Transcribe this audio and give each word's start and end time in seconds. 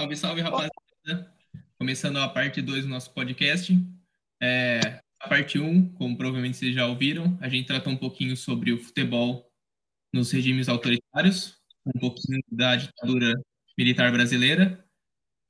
Salve, 0.00 0.16
salve, 0.16 0.40
rapaziada. 0.40 1.30
Começando 1.78 2.16
a 2.16 2.28
parte 2.30 2.62
2 2.62 2.84
do 2.84 2.88
nosso 2.88 3.12
podcast. 3.12 3.76
É, 4.42 4.98
a 5.20 5.28
parte 5.28 5.58
1, 5.58 5.68
um, 5.68 5.92
como 5.92 6.16
provavelmente 6.16 6.56
vocês 6.56 6.74
já 6.74 6.86
ouviram, 6.86 7.36
a 7.38 7.50
gente 7.50 7.66
tratou 7.66 7.92
um 7.92 7.98
pouquinho 7.98 8.34
sobre 8.34 8.72
o 8.72 8.78
futebol 8.82 9.52
nos 10.10 10.30
regimes 10.32 10.70
autoritários, 10.70 11.54
um 11.84 12.00
pouquinho 12.00 12.40
da 12.50 12.76
ditadura 12.76 13.38
militar 13.76 14.10
brasileira 14.10 14.82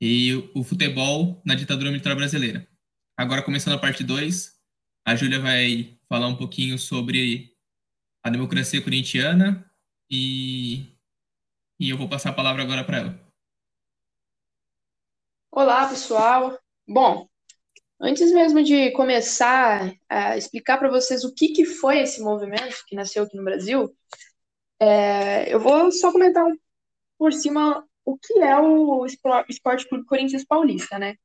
e 0.01 0.33
o 0.53 0.65
futebol 0.65 1.41
na 1.45 1.55
ditadura 1.55 1.89
militar 1.89 2.13
brasileira. 2.13 2.67
Agora, 3.15 3.43
começando 3.43 3.75
a 3.75 3.79
parte 3.79 4.03
2, 4.03 4.51
a 5.07 5.15
Júlia 5.15 5.39
vai 5.39 5.97
falar 6.09 6.27
um 6.27 6.35
pouquinho 6.35 6.77
sobre 6.77 7.55
a 8.21 8.29
democracia 8.29 8.81
corintiana 8.81 9.65
e, 10.11 10.87
e 11.79 11.89
eu 11.89 11.97
vou 11.97 12.09
passar 12.09 12.31
a 12.31 12.33
palavra 12.33 12.63
agora 12.63 12.83
para 12.83 12.97
ela. 12.97 13.20
Olá, 15.53 15.85
pessoal. 15.89 16.57
Bom, 16.87 17.27
antes 17.99 18.31
mesmo 18.31 18.63
de 18.63 18.91
começar 18.91 19.93
a 20.07 20.37
explicar 20.37 20.77
para 20.77 20.89
vocês 20.89 21.25
o 21.25 21.33
que, 21.33 21.49
que 21.49 21.65
foi 21.65 21.99
esse 21.99 22.21
movimento 22.21 22.83
que 22.87 22.95
nasceu 22.95 23.23
aqui 23.23 23.35
no 23.35 23.43
Brasil, 23.43 23.93
é, 24.79 25.53
eu 25.53 25.59
vou 25.59 25.91
só 25.91 26.09
comentar 26.11 26.45
por 27.17 27.33
cima 27.33 27.85
o 28.05 28.17
que 28.17 28.39
é 28.39 28.57
o 28.57 29.05
Esporte 29.05 29.87
Clube 29.89 30.05
Corinthians 30.05 30.45
Paulista, 30.45 30.97
né? 30.97 31.17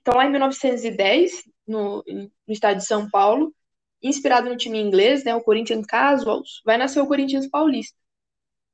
Então, 0.00 0.14
lá 0.14 0.24
em 0.26 0.30
1910, 0.30 1.42
no, 1.66 2.04
no 2.06 2.52
estado 2.52 2.78
de 2.78 2.86
São 2.86 3.10
Paulo, 3.10 3.52
inspirado 4.00 4.48
no 4.48 4.56
time 4.56 4.80
inglês, 4.80 5.24
né, 5.24 5.34
o 5.34 5.42
Corinthians 5.42 5.84
Casuals, 5.84 6.62
vai 6.64 6.78
nascer 6.78 7.00
o 7.00 7.08
Corinthians 7.08 7.48
Paulista. 7.48 7.98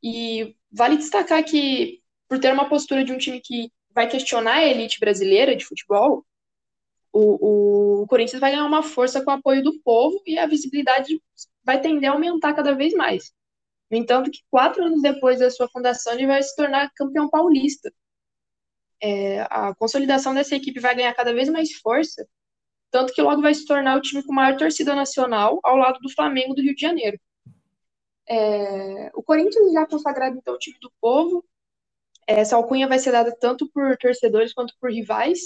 E 0.02 0.54
vale 0.70 0.98
destacar 0.98 1.42
que, 1.42 2.02
por 2.28 2.38
ter 2.38 2.52
uma 2.52 2.68
postura 2.68 3.02
de 3.02 3.12
um 3.12 3.18
time 3.18 3.40
que 3.40 3.72
vai 3.94 4.08
questionar 4.08 4.56
a 4.56 4.64
elite 4.64 4.98
brasileira 4.98 5.54
de 5.54 5.64
futebol, 5.64 6.24
o, 7.12 8.02
o 8.02 8.06
Corinthians 8.08 8.40
vai 8.40 8.50
ganhar 8.50 8.66
uma 8.66 8.82
força 8.82 9.22
com 9.22 9.30
o 9.30 9.34
apoio 9.34 9.62
do 9.62 9.80
povo 9.80 10.20
e 10.26 10.36
a 10.36 10.46
visibilidade 10.46 11.22
vai 11.62 11.80
tender 11.80 12.10
a 12.10 12.12
aumentar 12.12 12.52
cada 12.54 12.74
vez 12.74 12.92
mais. 12.92 13.32
No 13.88 13.96
entanto, 13.96 14.30
que 14.30 14.40
quatro 14.50 14.82
anos 14.84 15.00
depois 15.00 15.38
da 15.38 15.50
sua 15.50 15.68
fundação, 15.68 16.14
ele 16.14 16.26
vai 16.26 16.42
se 16.42 16.56
tornar 16.56 16.90
campeão 16.96 17.30
paulista. 17.30 17.92
É, 19.00 19.42
a 19.42 19.74
consolidação 19.76 20.34
dessa 20.34 20.56
equipe 20.56 20.80
vai 20.80 20.94
ganhar 20.94 21.14
cada 21.14 21.32
vez 21.32 21.48
mais 21.48 21.72
força, 21.74 22.26
tanto 22.90 23.12
que 23.12 23.22
logo 23.22 23.42
vai 23.42 23.54
se 23.54 23.64
tornar 23.64 23.96
o 23.96 24.00
time 24.00 24.24
com 24.24 24.32
maior 24.32 24.56
torcida 24.56 24.94
nacional, 24.94 25.60
ao 25.62 25.76
lado 25.76 26.00
do 26.00 26.10
Flamengo 26.10 26.54
do 26.54 26.62
Rio 26.62 26.74
de 26.74 26.80
Janeiro. 26.80 27.18
É, 28.26 29.10
o 29.14 29.22
Corinthians 29.22 29.72
já 29.72 29.86
consagrado, 29.86 30.36
então, 30.36 30.54
o 30.54 30.58
time 30.58 30.78
do 30.80 30.90
povo, 31.00 31.44
essa 32.26 32.56
alcunha 32.56 32.88
vai 32.88 32.98
ser 32.98 33.12
dada 33.12 33.34
tanto 33.38 33.68
por 33.70 33.96
torcedores 33.96 34.52
quanto 34.52 34.74
por 34.80 34.90
rivais, 34.90 35.40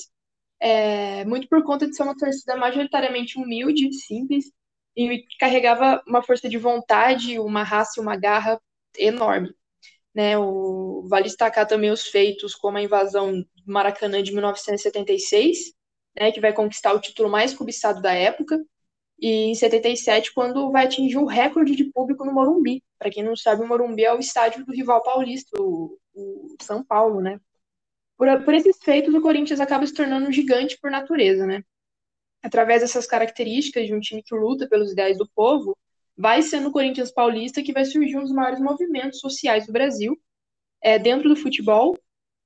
é, 0.61 1.25
muito 1.25 1.48
por 1.48 1.62
conta 1.65 1.87
de 1.87 1.95
ser 1.95 2.03
uma 2.03 2.17
torcida 2.17 2.57
majoritariamente 2.57 3.39
humilde, 3.39 3.93
simples, 3.93 4.53
e 4.97 5.25
carregava 5.39 6.03
uma 6.07 6.23
força 6.23 6.48
de 6.48 6.59
vontade, 6.59 7.39
uma 7.39 7.62
raça 7.62 8.01
e 8.01 8.03
uma 8.03 8.17
garra 8.17 8.61
enorme. 8.97 9.51
Né, 10.15 10.37
o, 10.37 11.07
vale 11.09 11.25
destacar 11.25 11.67
também 11.67 11.91
os 11.91 12.09
feitos 12.09 12.55
como 12.55 12.79
a 12.79 12.83
invasão 12.83 13.33
do 13.41 13.47
Maracanã 13.73 14.23
de 14.23 14.33
1976, 14.33 15.73
né, 16.19 16.33
que 16.33 16.41
vai 16.41 16.53
conquistar 16.53 16.92
o 16.92 17.01
título 17.01 17.29
mais 17.29 17.55
cobiçado 17.55 18.03
da 18.03 18.13
época, 18.13 18.59
e 19.20 19.51
em 19.51 19.55
77, 19.55 20.33
quando 20.33 20.70
vai 20.70 20.87
atingir 20.87 21.19
o 21.19 21.27
recorde 21.27 21.75
de 21.75 21.85
público 21.85 22.25
no 22.25 22.33
Morumbi. 22.33 22.83
Para 22.98 23.11
quem 23.11 23.23
não 23.23 23.37
sabe, 23.37 23.63
o 23.63 23.67
Morumbi 23.67 24.05
é 24.05 24.15
o 24.15 24.20
estádio 24.20 24.65
do 24.65 24.73
rival 24.73 25.03
paulista, 25.03 25.61
o, 25.61 25.98
o 26.18 26.56
São 26.62 26.83
Paulo, 26.84 27.20
né? 27.20 27.40
Por, 28.17 28.45
por 28.45 28.55
esses 28.55 28.77
feitos, 28.83 29.14
o 29.14 29.20
Corinthians 29.20 29.61
acaba 29.61 29.86
se 29.86 29.95
tornando 29.95 30.29
um 30.29 30.33
gigante 30.33 30.79
por 30.80 30.90
natureza, 30.90 31.46
né? 31.46 31.62
Através 32.42 32.83
dessas 32.83 33.06
características 33.06 33.86
de 33.86 33.95
um 33.95 34.01
time 34.01 34.23
que 34.23 34.34
luta 34.34 34.68
pelos 34.68 34.92
ideais 34.92 35.17
do 35.17 35.28
povo, 35.34 35.77
vai 36.17 36.42
ser 36.42 36.61
no 36.61 36.73
Corinthians 36.73 37.12
Paulista 37.12 37.62
que 37.62 37.73
vai 37.73 37.84
surgir 37.84 38.17
um 38.17 38.23
dos 38.23 38.33
maiores 38.33 38.61
movimentos 38.61 39.20
sociais 39.20 39.67
do 39.67 39.73
Brasil, 39.73 40.20
é, 40.83 40.98
dentro 40.98 41.28
do 41.28 41.36
futebol, 41.36 41.96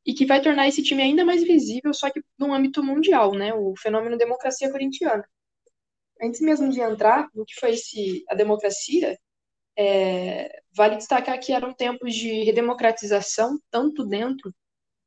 e 0.04 0.12
que 0.12 0.26
vai 0.26 0.42
tornar 0.42 0.68
esse 0.68 0.82
time 0.82 1.02
ainda 1.02 1.24
mais 1.24 1.42
visível, 1.42 1.94
só 1.94 2.10
que 2.10 2.22
no 2.38 2.52
âmbito 2.52 2.82
mundial, 2.82 3.32
né? 3.32 3.54
O 3.54 3.74
fenômeno 3.76 4.18
democracia 4.18 4.70
corintiana. 4.70 5.24
Antes 6.20 6.40
mesmo 6.40 6.70
de 6.70 6.80
entrar 6.80 7.28
no 7.34 7.44
que 7.44 7.54
foi 7.54 7.72
esse, 7.72 8.24
a 8.28 8.34
democracia, 8.34 9.18
é, 9.76 10.62
vale 10.74 10.96
destacar 10.96 11.38
que 11.40 11.52
eram 11.52 11.72
tempos 11.72 12.14
de 12.14 12.44
redemocratização, 12.44 13.58
tanto 13.70 14.04
dentro 14.04 14.54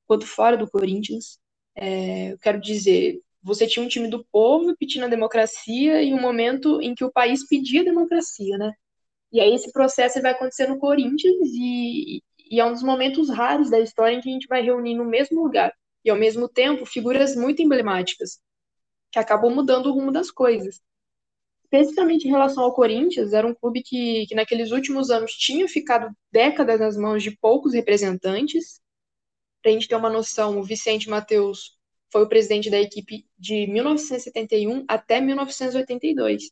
quanto 0.08 0.26
fora 0.26 0.58
do 0.58 0.70
Corinthians. 0.70 1.40
É, 1.76 2.34
eu 2.34 2.40
quero 2.40 2.60
dizer, 2.60 3.22
você 3.44 3.68
tinha 3.68 3.86
um 3.86 3.88
time 3.88 4.08
do 4.08 4.26
povo 4.32 4.76
pedindo 4.78 5.06
a 5.06 5.10
democracia 5.10 6.02
em 6.02 6.14
um 6.14 6.22
momento 6.22 6.82
em 6.82 6.96
que 6.96 7.04
o 7.04 7.12
país 7.12 7.48
pedia 7.48 7.84
democracia, 7.84 8.58
né? 8.58 8.74
E 9.32 9.40
aí 9.40 9.54
esse 9.54 9.72
processo 9.72 10.22
vai 10.22 10.32
acontecer 10.32 10.68
no 10.68 10.80
Corinthians 10.80 11.50
e, 11.54 12.24
e 12.50 12.60
é 12.60 12.66
um 12.66 12.74
dos 12.74 12.84
momentos 12.84 13.30
raros 13.30 13.70
da 13.70 13.80
história 13.80 14.16
em 14.16 14.22
que 14.22 14.30
a 14.30 14.32
gente 14.32 14.48
vai 14.48 14.62
reunir 14.62 14.96
no 14.96 15.06
mesmo 15.06 15.44
lugar 15.44 15.74
e 16.04 16.10
ao 16.10 16.18
mesmo 16.18 16.48
tempo 16.48 16.86
figuras 16.86 17.36
muito 17.36 17.62
emblemáticas 17.62 18.40
que 19.12 19.20
acabam 19.20 19.54
mudando 19.54 19.88
o 19.88 19.94
rumo 19.94 20.12
das 20.12 20.32
coisas. 20.32 20.82
Especificamente 21.82 22.28
em 22.28 22.32
relação 22.32 22.64
ao 22.64 22.74
Corinthians, 22.74 23.34
era 23.34 23.46
um 23.46 23.54
clube 23.54 23.84
que, 23.84 24.26
que 24.28 24.36
naqueles 24.36 24.72
últimos 24.72 25.10
anos 25.10 25.34
tinha 25.34 25.68
ficado 25.68 26.10
décadas 26.32 26.80
nas 26.80 26.98
mãos 26.98 27.22
de 27.22 27.32
poucos 27.38 27.74
representantes, 27.74 28.80
para 29.62 29.72
a 29.72 29.74
gente 29.74 29.88
ter 29.88 29.96
uma 29.96 30.10
noção, 30.10 30.60
o 30.60 30.64
Vicente 30.64 31.10
Mateus 31.10 31.76
foi 32.12 32.24
o 32.24 32.30
presidente 32.30 32.70
da 32.70 32.80
equipe 32.80 33.26
de 33.38 33.68
1971 33.68 34.86
até 34.88 35.20
1982. 35.20 36.52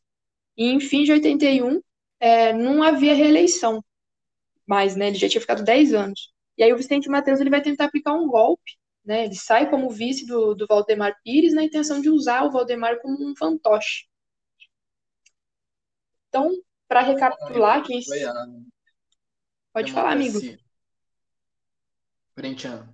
E 0.56 0.66
em 0.66 0.80
fim 0.80 1.04
de 1.04 1.12
81, 1.12 1.80
é, 2.20 2.52
não 2.52 2.82
havia 2.82 3.14
reeleição 3.14 3.82
mais, 4.66 4.96
né? 4.96 5.08
Ele 5.08 5.16
já 5.16 5.28
tinha 5.28 5.40
ficado 5.40 5.64
10 5.64 5.94
anos. 5.94 6.32
E 6.58 6.62
aí 6.62 6.72
o 6.72 6.76
Vicente 6.76 7.08
Mateus 7.08 7.40
ele 7.40 7.50
vai 7.50 7.62
tentar 7.62 7.86
aplicar 7.86 8.14
um 8.14 8.26
golpe, 8.26 8.72
né? 9.04 9.26
Ele 9.26 9.34
sai 9.34 9.70
como 9.70 9.90
vice 9.90 10.26
do, 10.26 10.54
do 10.54 10.66
Valdemar 10.66 11.16
Pires 11.22 11.54
na 11.54 11.64
intenção 11.64 12.00
de 12.00 12.10
usar 12.10 12.44
o 12.44 12.50
Valdemar 12.50 13.00
como 13.00 13.16
um 13.30 13.34
fantoche. 13.36 14.06
Então, 16.34 16.50
para 16.88 17.00
recapitular, 17.00 17.84
quem... 17.84 18.00
Pode 19.72 19.92
falar, 19.92 20.10
amigo. 20.10 20.40
Corintiano. 22.34 22.92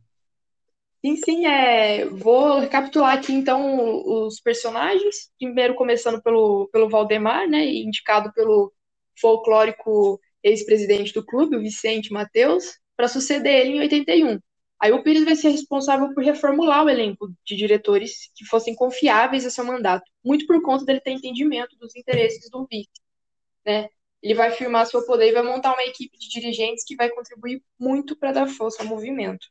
Sim, 1.03 1.17
sim, 1.17 1.47
é... 1.47 2.05
vou 2.05 2.59
recapitular 2.59 3.17
aqui 3.17 3.33
então 3.33 4.05
os 4.27 4.39
personagens. 4.41 5.31
Primeiro 5.39 5.75
começando 5.75 6.23
pelo, 6.23 6.69
pelo 6.71 6.91
Valdemar, 6.91 7.49
né, 7.49 7.65
indicado 7.65 8.31
pelo 8.35 8.71
folclórico 9.19 10.21
ex-presidente 10.43 11.15
do 11.15 11.25
clube, 11.25 11.57
o 11.57 11.63
Vicente 11.63 12.13
Mateus, 12.13 12.79
para 12.95 13.09
suceder 13.09 13.61
ele 13.61 13.77
em 13.79 13.81
81. 13.81 14.39
Aí 14.79 14.93
o 14.93 15.03
Pires 15.03 15.25
vai 15.25 15.35
ser 15.35 15.49
responsável 15.49 16.13
por 16.13 16.23
reformular 16.23 16.85
o 16.85 16.91
elenco 16.91 17.33
de 17.47 17.57
diretores 17.57 18.31
que 18.35 18.45
fossem 18.45 18.75
confiáveis 18.75 19.47
a 19.47 19.51
seu 19.51 19.65
mandato, 19.65 20.05
muito 20.23 20.47
por 20.47 20.61
conta 20.61 20.85
dele 20.85 21.01
ter 21.01 21.13
entendimento 21.13 21.75
dos 21.79 21.97
interesses 21.97 22.51
do 22.51 22.67
vice. 22.71 22.89
Né? 23.65 23.89
Ele 24.23 24.35
vai 24.35 24.51
firmar 24.51 24.87
seu 24.87 25.05
poder 25.07 25.29
e 25.29 25.33
vai 25.33 25.43
montar 25.43 25.73
uma 25.73 25.85
equipe 25.85 26.19
de 26.19 26.29
dirigentes 26.29 26.85
que 26.85 26.97
vai 26.97 27.11
contribuir 27.11 27.63
muito 27.79 28.17
para 28.17 28.33
dar 28.33 28.49
força 28.49 28.83
ao 28.83 28.89
movimento. 28.89 29.47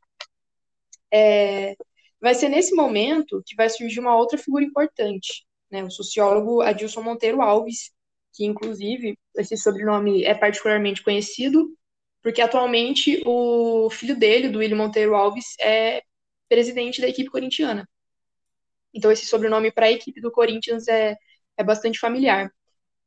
É, 1.11 1.75
vai 2.21 2.35
ser 2.35 2.49
nesse 2.49 2.75
momento 2.75 3.41
que 3.45 3.55
vai 3.55 3.69
surgir 3.69 3.99
uma 3.99 4.15
outra 4.15 4.37
figura 4.37 4.63
importante, 4.63 5.45
né, 5.71 5.83
o 5.83 5.89
sociólogo 5.89 6.61
Adilson 6.61 7.01
Monteiro 7.01 7.41
Alves, 7.41 7.91
que 8.33 8.45
inclusive 8.45 9.17
esse 9.35 9.57
sobrenome 9.57 10.23
é 10.23 10.33
particularmente 10.35 11.03
conhecido, 11.03 11.75
porque 12.21 12.41
atualmente 12.41 13.23
o 13.25 13.89
filho 13.89 14.17
dele, 14.17 14.49
do 14.49 14.59
William 14.59 14.77
Monteiro 14.77 15.15
Alves, 15.15 15.55
é 15.59 16.03
presidente 16.47 17.01
da 17.01 17.07
equipe 17.07 17.29
corintiana. 17.29 17.87
Então 18.93 19.11
esse 19.11 19.25
sobrenome 19.25 19.71
para 19.71 19.87
a 19.87 19.91
equipe 19.91 20.19
do 20.21 20.31
Corinthians 20.31 20.87
é, 20.87 21.15
é 21.57 21.63
bastante 21.63 21.99
familiar. 21.99 22.51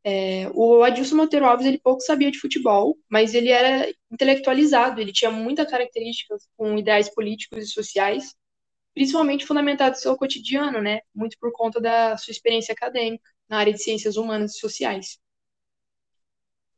É, 0.05 0.51
o 0.53 0.83
Adilson 0.83 1.15
Monteiro 1.17 1.47
Alves 1.47 1.67
ele 1.67 1.79
pouco 1.79 2.01
sabia 2.01 2.31
de 2.31 2.39
futebol, 2.41 2.99
mas 3.09 3.35
ele 3.35 3.51
era 3.51 3.89
intelectualizado, 4.11 5.01
ele 5.01 5.13
tinha 5.13 5.31
muitas 5.31 5.71
características 5.71 6.49
com 6.57 6.77
ideais 6.77 7.09
políticos 7.15 7.59
e 7.65 7.67
sociais, 7.69 8.35
principalmente 8.95 9.47
fundamentados 9.47 10.01
no 10.01 10.03
seu 10.03 10.17
cotidiano, 10.17 10.81
né? 10.81 11.01
Muito 11.15 11.37
por 11.39 11.53
conta 11.53 11.81
da 11.81 12.17
sua 12.17 12.33
experiência 12.33 12.73
acadêmica 12.73 13.25
na 13.49 13.59
área 13.59 13.73
de 13.73 13.83
ciências 13.83 14.17
humanas 14.17 14.57
e 14.57 14.59
sociais. 14.59 15.19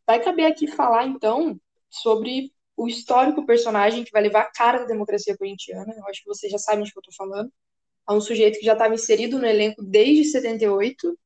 Vai 0.07 0.23
caber 0.23 0.47
aqui 0.47 0.67
falar, 0.67 1.07
então, 1.07 1.59
sobre 1.89 2.53
o 2.77 2.89
histórico 2.89 3.47
personagem 3.47 4.05
que 4.05 4.11
vai 4.13 4.23
levar 4.23 4.43
a 4.43 4.53
cara 4.53 4.81
da 4.81 4.87
democracia 4.87 5.37
corintiana. 5.37 5.95
Eu 5.97 6.07
acho 6.09 6.23
que 6.23 6.29
vocês 6.29 6.53
já 6.53 6.59
sabem 6.59 6.85
de 6.85 6.93
que 6.93 6.99
eu 6.99 7.01
estou 7.01 7.15
falando. 7.17 7.51
É 8.09 8.13
um 8.13 8.21
sujeito 8.21 8.59
que 8.59 8.67
já 8.67 8.75
estava 8.75 8.95
inserido 8.95 9.39
no 9.39 9.47
elenco 9.47 9.83
desde 9.83 10.25
78 10.27 11.19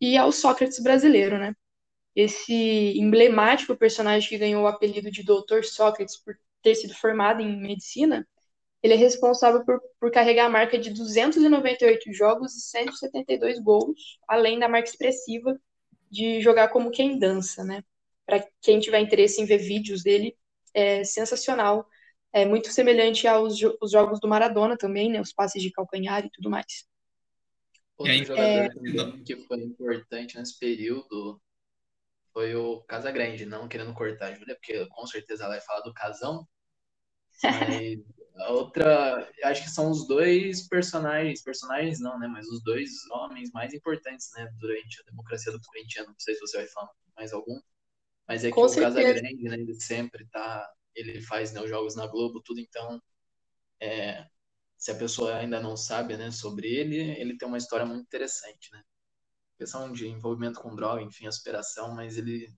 e 0.00 0.16
ao 0.16 0.32
Sócrates 0.32 0.80
brasileiro, 0.80 1.38
né? 1.38 1.54
Esse 2.14 2.98
emblemático 2.98 3.76
personagem 3.76 4.28
que 4.28 4.38
ganhou 4.38 4.64
o 4.64 4.66
apelido 4.66 5.10
de 5.10 5.22
Doutor 5.22 5.64
Sócrates 5.64 6.16
por 6.16 6.36
ter 6.62 6.74
sido 6.74 6.94
formado 6.94 7.40
em 7.42 7.60
medicina 7.60 8.26
ele 8.82 8.94
é 8.94 8.96
responsável 8.96 9.64
por, 9.64 9.80
por 10.00 10.10
carregar 10.10 10.46
a 10.46 10.48
marca 10.50 10.78
de 10.78 10.90
298 10.90 12.12
jogos 12.12 12.54
e 12.56 12.60
172 12.60 13.58
gols, 13.58 14.18
além 14.28 14.58
da 14.58 14.68
marca 14.68 14.88
expressiva 14.88 15.58
de 16.10 16.40
jogar 16.40 16.68
como 16.68 16.90
quem 16.90 17.18
dança, 17.18 17.64
né? 17.64 17.82
Para 18.24 18.46
quem 18.62 18.78
tiver 18.78 19.00
interesse 19.00 19.40
em 19.40 19.46
ver 19.46 19.58
vídeos 19.58 20.02
dele, 20.02 20.36
é 20.74 21.02
sensacional. 21.04 21.86
É 22.32 22.44
muito 22.44 22.70
semelhante 22.70 23.26
aos 23.26 23.58
os 23.80 23.90
jogos 23.90 24.20
do 24.20 24.28
Maradona 24.28 24.76
também, 24.76 25.10
né? 25.10 25.20
Os 25.20 25.32
passes 25.32 25.62
de 25.62 25.72
calcanhar 25.72 26.24
e 26.24 26.30
tudo 26.30 26.50
mais. 26.50 26.86
Outro 27.98 28.12
aí, 28.12 28.24
jogador 28.24 29.18
é... 29.18 29.22
que 29.24 29.36
foi 29.36 29.58
importante 29.58 30.38
nesse 30.38 30.58
período 30.58 31.40
foi 32.32 32.54
o 32.54 32.80
Casagrande, 32.82 33.44
não 33.44 33.66
querendo 33.66 33.92
cortar 33.92 34.28
a 34.28 34.34
Júlia, 34.34 34.54
porque 34.54 34.86
com 34.86 35.06
certeza 35.06 35.44
ela 35.44 35.54
vai 35.54 35.60
falar 35.60 35.80
do 35.80 35.92
Casão. 35.92 36.46
Mas 37.42 37.98
a 38.36 38.52
outra, 38.52 39.28
acho 39.44 39.64
que 39.64 39.70
são 39.70 39.90
os 39.90 40.06
dois 40.06 40.68
personagens, 40.68 41.42
personagens 41.42 41.98
não, 41.98 42.16
né? 42.18 42.28
Mas 42.28 42.46
os 42.46 42.62
dois 42.62 42.90
homens 43.10 43.50
mais 43.52 43.74
importantes, 43.74 44.30
né? 44.36 44.48
Durante 44.58 45.00
a 45.00 45.10
democracia 45.10 45.50
do 45.50 45.60
corintiano. 45.60 46.10
Não 46.10 46.18
sei 46.18 46.34
se 46.34 46.40
você 46.40 46.58
vai 46.58 46.66
falar 46.68 46.90
mais 47.16 47.32
algum. 47.32 47.60
Mas 48.28 48.44
é 48.44 48.48
que 48.48 48.54
Com 48.54 48.66
o 48.66 48.74
Casagrande, 48.74 49.42
né? 49.42 49.56
Ele 49.56 49.74
sempre 49.74 50.24
tá. 50.28 50.68
Ele 50.94 51.20
faz 51.22 51.52
né, 51.52 51.60
os 51.60 51.68
jogos 51.68 51.96
na 51.96 52.06
Globo, 52.06 52.40
tudo, 52.44 52.60
então. 52.60 53.02
É, 53.80 54.24
se 54.78 54.92
a 54.92 54.94
pessoa 54.94 55.36
ainda 55.36 55.60
não 55.60 55.76
sabe, 55.76 56.16
né, 56.16 56.30
sobre 56.30 56.68
ele, 56.68 56.96
ele 57.20 57.36
tem 57.36 57.48
uma 57.48 57.58
história 57.58 57.84
muito 57.84 58.02
interessante, 58.02 58.72
né? 58.72 58.82
Questão 59.58 59.92
de 59.92 60.06
envolvimento 60.06 60.60
com 60.60 60.74
droga, 60.74 61.02
enfim, 61.02 61.26
aspiração, 61.26 61.94
mas 61.94 62.16
ele, 62.16 62.48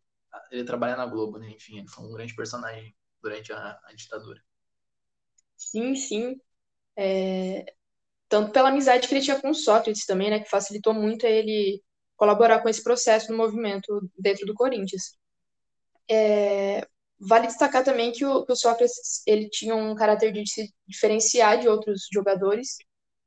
ele 0.50 0.64
trabalha 0.64 0.96
na 0.96 1.06
Globo, 1.06 1.38
né? 1.38 1.49
Enfim, 1.50 1.78
ele 1.78 1.88
foi 1.88 2.05
um 2.05 2.12
grande 2.12 2.37
personagem 2.37 2.94
durante 3.22 3.52
a, 3.52 3.81
a 3.84 3.93
ditadura. 3.94 4.40
Sim, 5.56 5.94
sim. 5.94 6.40
É, 6.96 7.64
tanto 8.28 8.52
pela 8.52 8.69
amizade 8.69 9.08
que 9.08 9.14
ele 9.14 9.25
tinha 9.25 9.40
com 9.40 9.55
Sócrates 9.55 10.05
também, 10.05 10.31
né, 10.31 10.40
que 10.40 10.50
facilitou 10.50 10.93
muito 10.93 11.25
ele 11.25 11.82
colaborar 12.16 12.61
com 12.61 12.69
esse 12.69 12.82
processo 12.82 13.31
no 13.32 13.38
movimento 13.38 14.11
dentro 14.19 14.44
do 14.44 14.55
Corinthians. 14.55 15.16
É, 16.08 16.87
vale 17.20 17.46
destacar 17.46 17.84
também 17.84 18.12
que 18.12 18.25
o, 18.25 18.44
que 18.46 18.52
o, 18.52 18.56
Sócrates 18.56 19.22
ele 19.26 19.49
tinha 19.50 19.75
um 19.76 19.94
caráter 19.94 20.32
de 20.32 20.49
se 20.50 20.72
diferenciar 20.87 21.61
de 21.61 21.69
outros 21.69 22.08
jogadores, 22.12 22.76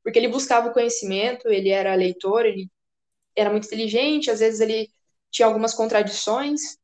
porque 0.03 0.19
ele 0.19 0.27
buscava 0.27 0.69
o 0.69 0.73
conhecimento, 0.73 1.47
ele 1.49 1.69
era 1.69 1.95
leitor, 1.95 2.45
ele 2.45 2.69
era 3.35 3.49
muito 3.49 3.67
inteligente, 3.67 4.31
às 4.31 4.39
vezes 4.39 4.59
ele 4.59 4.89
tinha 5.31 5.47
algumas 5.47 5.73
contradições, 5.73 6.77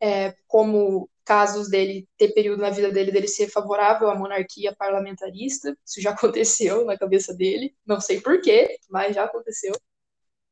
é, 0.00 0.34
como 0.46 1.10
casos 1.24 1.68
dele 1.68 2.08
ter 2.16 2.32
período 2.32 2.62
na 2.62 2.70
vida 2.70 2.90
dele 2.90 3.12
dele 3.12 3.28
ser 3.28 3.48
favorável 3.50 4.08
à 4.08 4.14
monarquia 4.14 4.74
parlamentarista. 4.74 5.76
Isso 5.86 6.00
já 6.00 6.10
aconteceu 6.12 6.84
na 6.86 6.96
cabeça 6.98 7.34
dele. 7.34 7.76
Não 7.86 8.00
sei 8.00 8.20
porquê, 8.20 8.78
mas 8.88 9.14
já 9.14 9.24
aconteceu. 9.24 9.72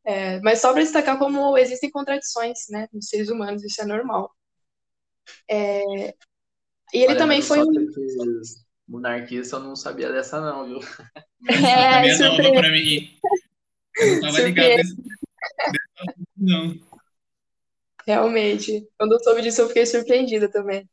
É, 0.04 0.40
mas 0.40 0.60
só 0.60 0.72
para 0.72 0.82
destacar 0.82 1.18
como 1.18 1.56
existem 1.58 1.90
contradições 1.90 2.68
né, 2.70 2.88
nos 2.92 3.08
seres 3.08 3.28
humanos, 3.30 3.64
isso 3.64 3.80
é 3.82 3.86
normal. 3.86 4.35
É, 5.48 6.14
e 6.92 6.98
ele 6.98 7.08
Olha, 7.08 7.16
também 7.16 7.42
foi 7.42 7.60
um. 7.62 7.70
Monarquista 8.88 9.56
eu 9.56 9.60
não 9.60 9.74
sabia 9.74 10.12
dessa, 10.12 10.40
não, 10.40 10.66
viu? 10.66 10.80
É, 11.48 12.08
é 12.08 12.18
nova 12.18 12.52
para 12.52 12.70
mim. 12.70 13.18
Eu 13.96 14.06
não 14.06 14.14
estava 14.14 14.40
ligado 14.40 14.68
nesse... 14.68 14.96
não. 16.36 16.80
Realmente. 18.06 18.88
Quando 18.96 19.12
eu 19.12 19.20
soube 19.20 19.42
disso, 19.42 19.62
eu 19.62 19.68
fiquei 19.68 19.84
surpreendida 19.84 20.48
também. 20.48 20.88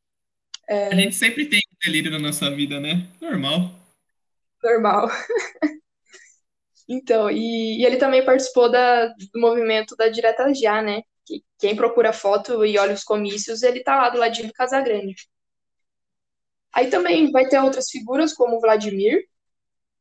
É... 0.68 0.88
A 0.88 0.96
gente 0.96 1.16
sempre 1.16 1.46
tem 1.46 1.62
delírio 1.84 2.10
na 2.12 2.20
nossa 2.20 2.50
vida, 2.50 2.80
né? 2.80 3.08
Normal. 3.22 3.80
Normal. 4.64 5.10
então, 6.90 7.30
e, 7.30 7.82
e, 7.82 7.86
ele 7.86 7.98
também 7.98 8.26
participou 8.26 8.72
da, 8.72 9.08
do 9.08 9.40
movimento 9.40 9.96
da 9.96 10.10
Direta 10.10 10.52
Já, 10.54 10.82
né? 10.82 11.04
Que, 11.26 11.44
quem 11.60 11.76
procura 11.76 12.14
foto 12.14 12.66
e 12.66 12.78
olha 12.78 12.94
os 12.94 13.04
comícios, 13.04 13.64
ele 13.64 13.84
tá 13.84 13.96
lá 13.96 14.10
do 14.10 14.20
ladinho 14.20 14.48
do 14.48 14.54
Casagrande. 14.54 15.16
Aí 16.74 16.90
também 16.90 17.32
vai 17.32 17.48
ter 17.48 17.60
outras 17.60 17.90
figuras, 17.90 18.34
como 18.34 18.58
o 18.58 18.60
Vladimir. 18.60 19.28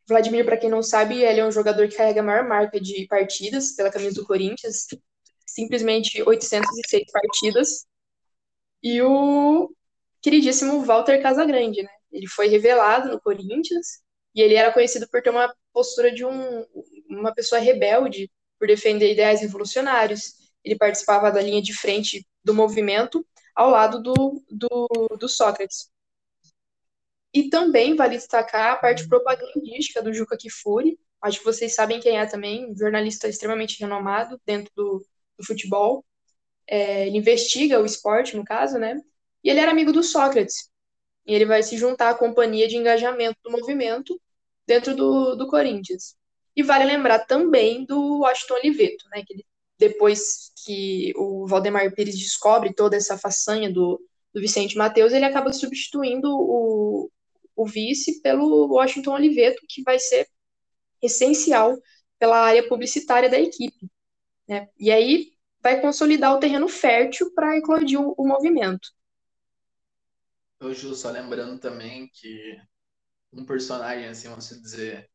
Vladimir, 0.09 0.45
para 0.45 0.57
quem 0.57 0.71
não 0.71 0.83
sabe, 0.83 1.23
ele 1.23 1.41
é 1.41 1.47
um 1.47 1.53
jogador 1.53 1.89
que 1.89 1.97
carrega 1.97 2.21
a 2.21 2.25
maior 2.25 2.49
marca 2.49 2.81
de 2.81 3.07
partidas 3.07 3.73
pela 3.73 3.91
camisa 3.91 4.15
do 4.21 4.27
Corinthians, 4.27 4.87
simplesmente 5.47 6.23
806 6.23 7.05
partidas. 7.13 7.87
E 8.83 9.01
o 9.03 9.71
queridíssimo 10.21 10.85
Walter 10.85 11.21
Casagrande, 11.23 11.83
né? 11.83 11.91
Ele 12.11 12.27
foi 12.27 12.49
revelado 12.49 13.11
no 13.11 13.21
Corinthians 13.21 14.03
e 14.35 14.41
ele 14.41 14.55
era 14.55 14.73
conhecido 14.73 15.09
por 15.09 15.23
ter 15.23 15.31
uma 15.31 15.55
postura 15.73 16.13
de 16.13 16.25
um, 16.25 16.67
uma 17.09 17.35
pessoa 17.35 17.61
rebelde, 17.61 18.31
por 18.59 18.67
defender 18.69 19.13
ideais 19.13 19.41
revolucionários. 19.41 20.35
Ele 20.65 20.77
participava 20.77 21.31
da 21.31 21.41
linha 21.41 21.63
de 21.63 21.75
frente 21.75 22.27
do 22.45 22.55
movimento 22.55 23.27
ao 23.55 23.71
lado 23.71 24.03
do, 24.03 24.43
do, 24.51 24.89
do 25.19 25.29
Sócrates. 25.29 25.91
E 27.35 27.49
também 27.49 27.97
vale 27.97 28.17
destacar 28.17 28.73
a 28.73 28.77
parte 28.77 29.09
propagandística 29.09 30.03
do 30.03 30.13
Juca 30.13 30.37
Kifuri. 30.37 30.99
Acho 31.21 31.39
que 31.39 31.45
vocês 31.45 31.75
sabem 31.75 32.01
quem 32.01 32.19
é 32.19 32.27
também, 32.27 32.71
um 32.71 32.77
jornalista 32.77 33.29
extremamente 33.29 33.81
renomado 33.81 34.41
dentro 34.45 34.71
do, 34.75 35.07
do 35.39 35.47
futebol. 35.47 36.05
É, 36.67 37.07
ele 37.07 37.19
investiga 37.19 37.81
o 37.81 37.87
esporte, 37.87 38.37
no 38.37 38.45
caso, 38.45 38.79
né? 38.79 39.01
E 39.43 39.51
ele 39.51 39.61
era 39.61 39.71
amigo 39.71 39.93
do 39.93 40.03
Sócrates. 40.03 40.71
E 41.27 41.35
ele 41.35 41.47
vai 41.47 41.63
se 41.63 41.77
juntar 41.77 42.11
à 42.11 42.15
companhia 42.15 42.69
de 42.69 42.77
engajamento 42.77 43.39
do 43.43 43.51
movimento 43.51 44.21
dentro 44.67 44.95
do, 44.95 45.35
do 45.37 45.47
Corinthians. 45.47 46.17
E 46.55 46.63
vale 46.63 46.85
lembrar 46.85 47.21
também 47.21 47.85
do 47.87 48.21
Washington 48.21 48.55
Oliveto, 48.55 49.09
né? 49.11 49.23
Que 49.27 49.35
ele, 49.35 49.47
depois 49.79 50.53
que 50.65 51.13
o 51.17 51.47
Valdemar 51.47 51.93
Pires 51.95 52.19
descobre 52.19 52.73
toda 52.75 52.97
essa 52.97 53.19
façanha 53.19 53.73
do, 53.73 54.01
do 54.33 54.41
Vicente 54.41 54.77
Mateus, 54.77 55.13
ele 55.13 55.25
acaba 55.25 55.53
substituindo 55.53 56.29
o, 56.29 57.11
o 57.57 57.67
vice 57.67 58.21
pelo 58.23 58.69
Washington 58.75 59.15
Oliveto, 59.15 59.65
que 59.69 59.83
vai 59.83 59.99
ser 59.99 60.29
essencial 61.03 61.77
pela 62.19 62.39
área 62.39 62.67
publicitária 62.69 63.29
da 63.29 63.39
equipe. 63.39 63.91
Né? 64.49 64.69
E 64.79 64.91
aí 64.91 65.33
vai 65.61 65.81
consolidar 65.81 66.35
o 66.35 66.41
terreno 66.41 66.69
fértil 66.69 67.33
para 67.35 67.57
eclodir 67.57 68.01
o, 68.01 68.15
o 68.17 68.27
movimento. 68.27 68.91
Eu, 70.61 70.73
Ju, 70.73 70.95
só 70.95 71.11
lembrando 71.11 71.59
também 71.59 72.09
que 72.13 72.57
um 73.33 73.45
personagem, 73.45 74.07
assim, 74.07 74.29
vamos 74.29 74.49
dizer, 74.49 75.11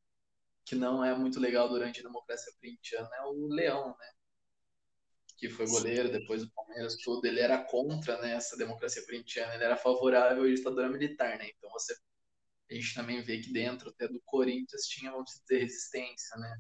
que 0.66 0.76
não 0.76 1.04
é 1.04 1.16
muito 1.16 1.40
legal 1.40 1.70
durante 1.70 2.02
a 2.02 2.04
democracia 2.04 2.52
corintiana 2.60 3.10
é 3.16 3.22
o 3.24 3.48
Leão, 3.48 3.96
né? 3.98 4.08
Que 5.38 5.50
foi 5.50 5.68
goleiro 5.68 6.12
depois 6.12 6.44
do 6.44 6.52
Palmeiras, 6.52 6.96
tudo. 6.98 7.26
Ele 7.26 7.40
era 7.40 7.64
contra 7.64 8.20
né, 8.22 8.34
essa 8.34 8.58
democracia 8.58 9.06
corintiana, 9.06 9.54
ele 9.54 9.64
era 9.64 9.78
favorável 9.78 10.44
à 10.44 10.48
ditadura 10.48 10.90
militar, 10.90 11.38
né? 11.38 11.50
Então 11.56 11.70
você, 11.72 11.96
a 12.70 12.74
gente 12.74 12.94
também 12.94 13.22
vê 13.22 13.40
que 13.40 13.54
dentro 13.54 13.90
até 13.90 14.08
do 14.08 14.20
Corinthians 14.26 14.88
tinha, 14.88 15.12
vamos 15.12 15.32
dizer, 15.32 15.60
resistência, 15.60 16.38
né? 16.38 16.60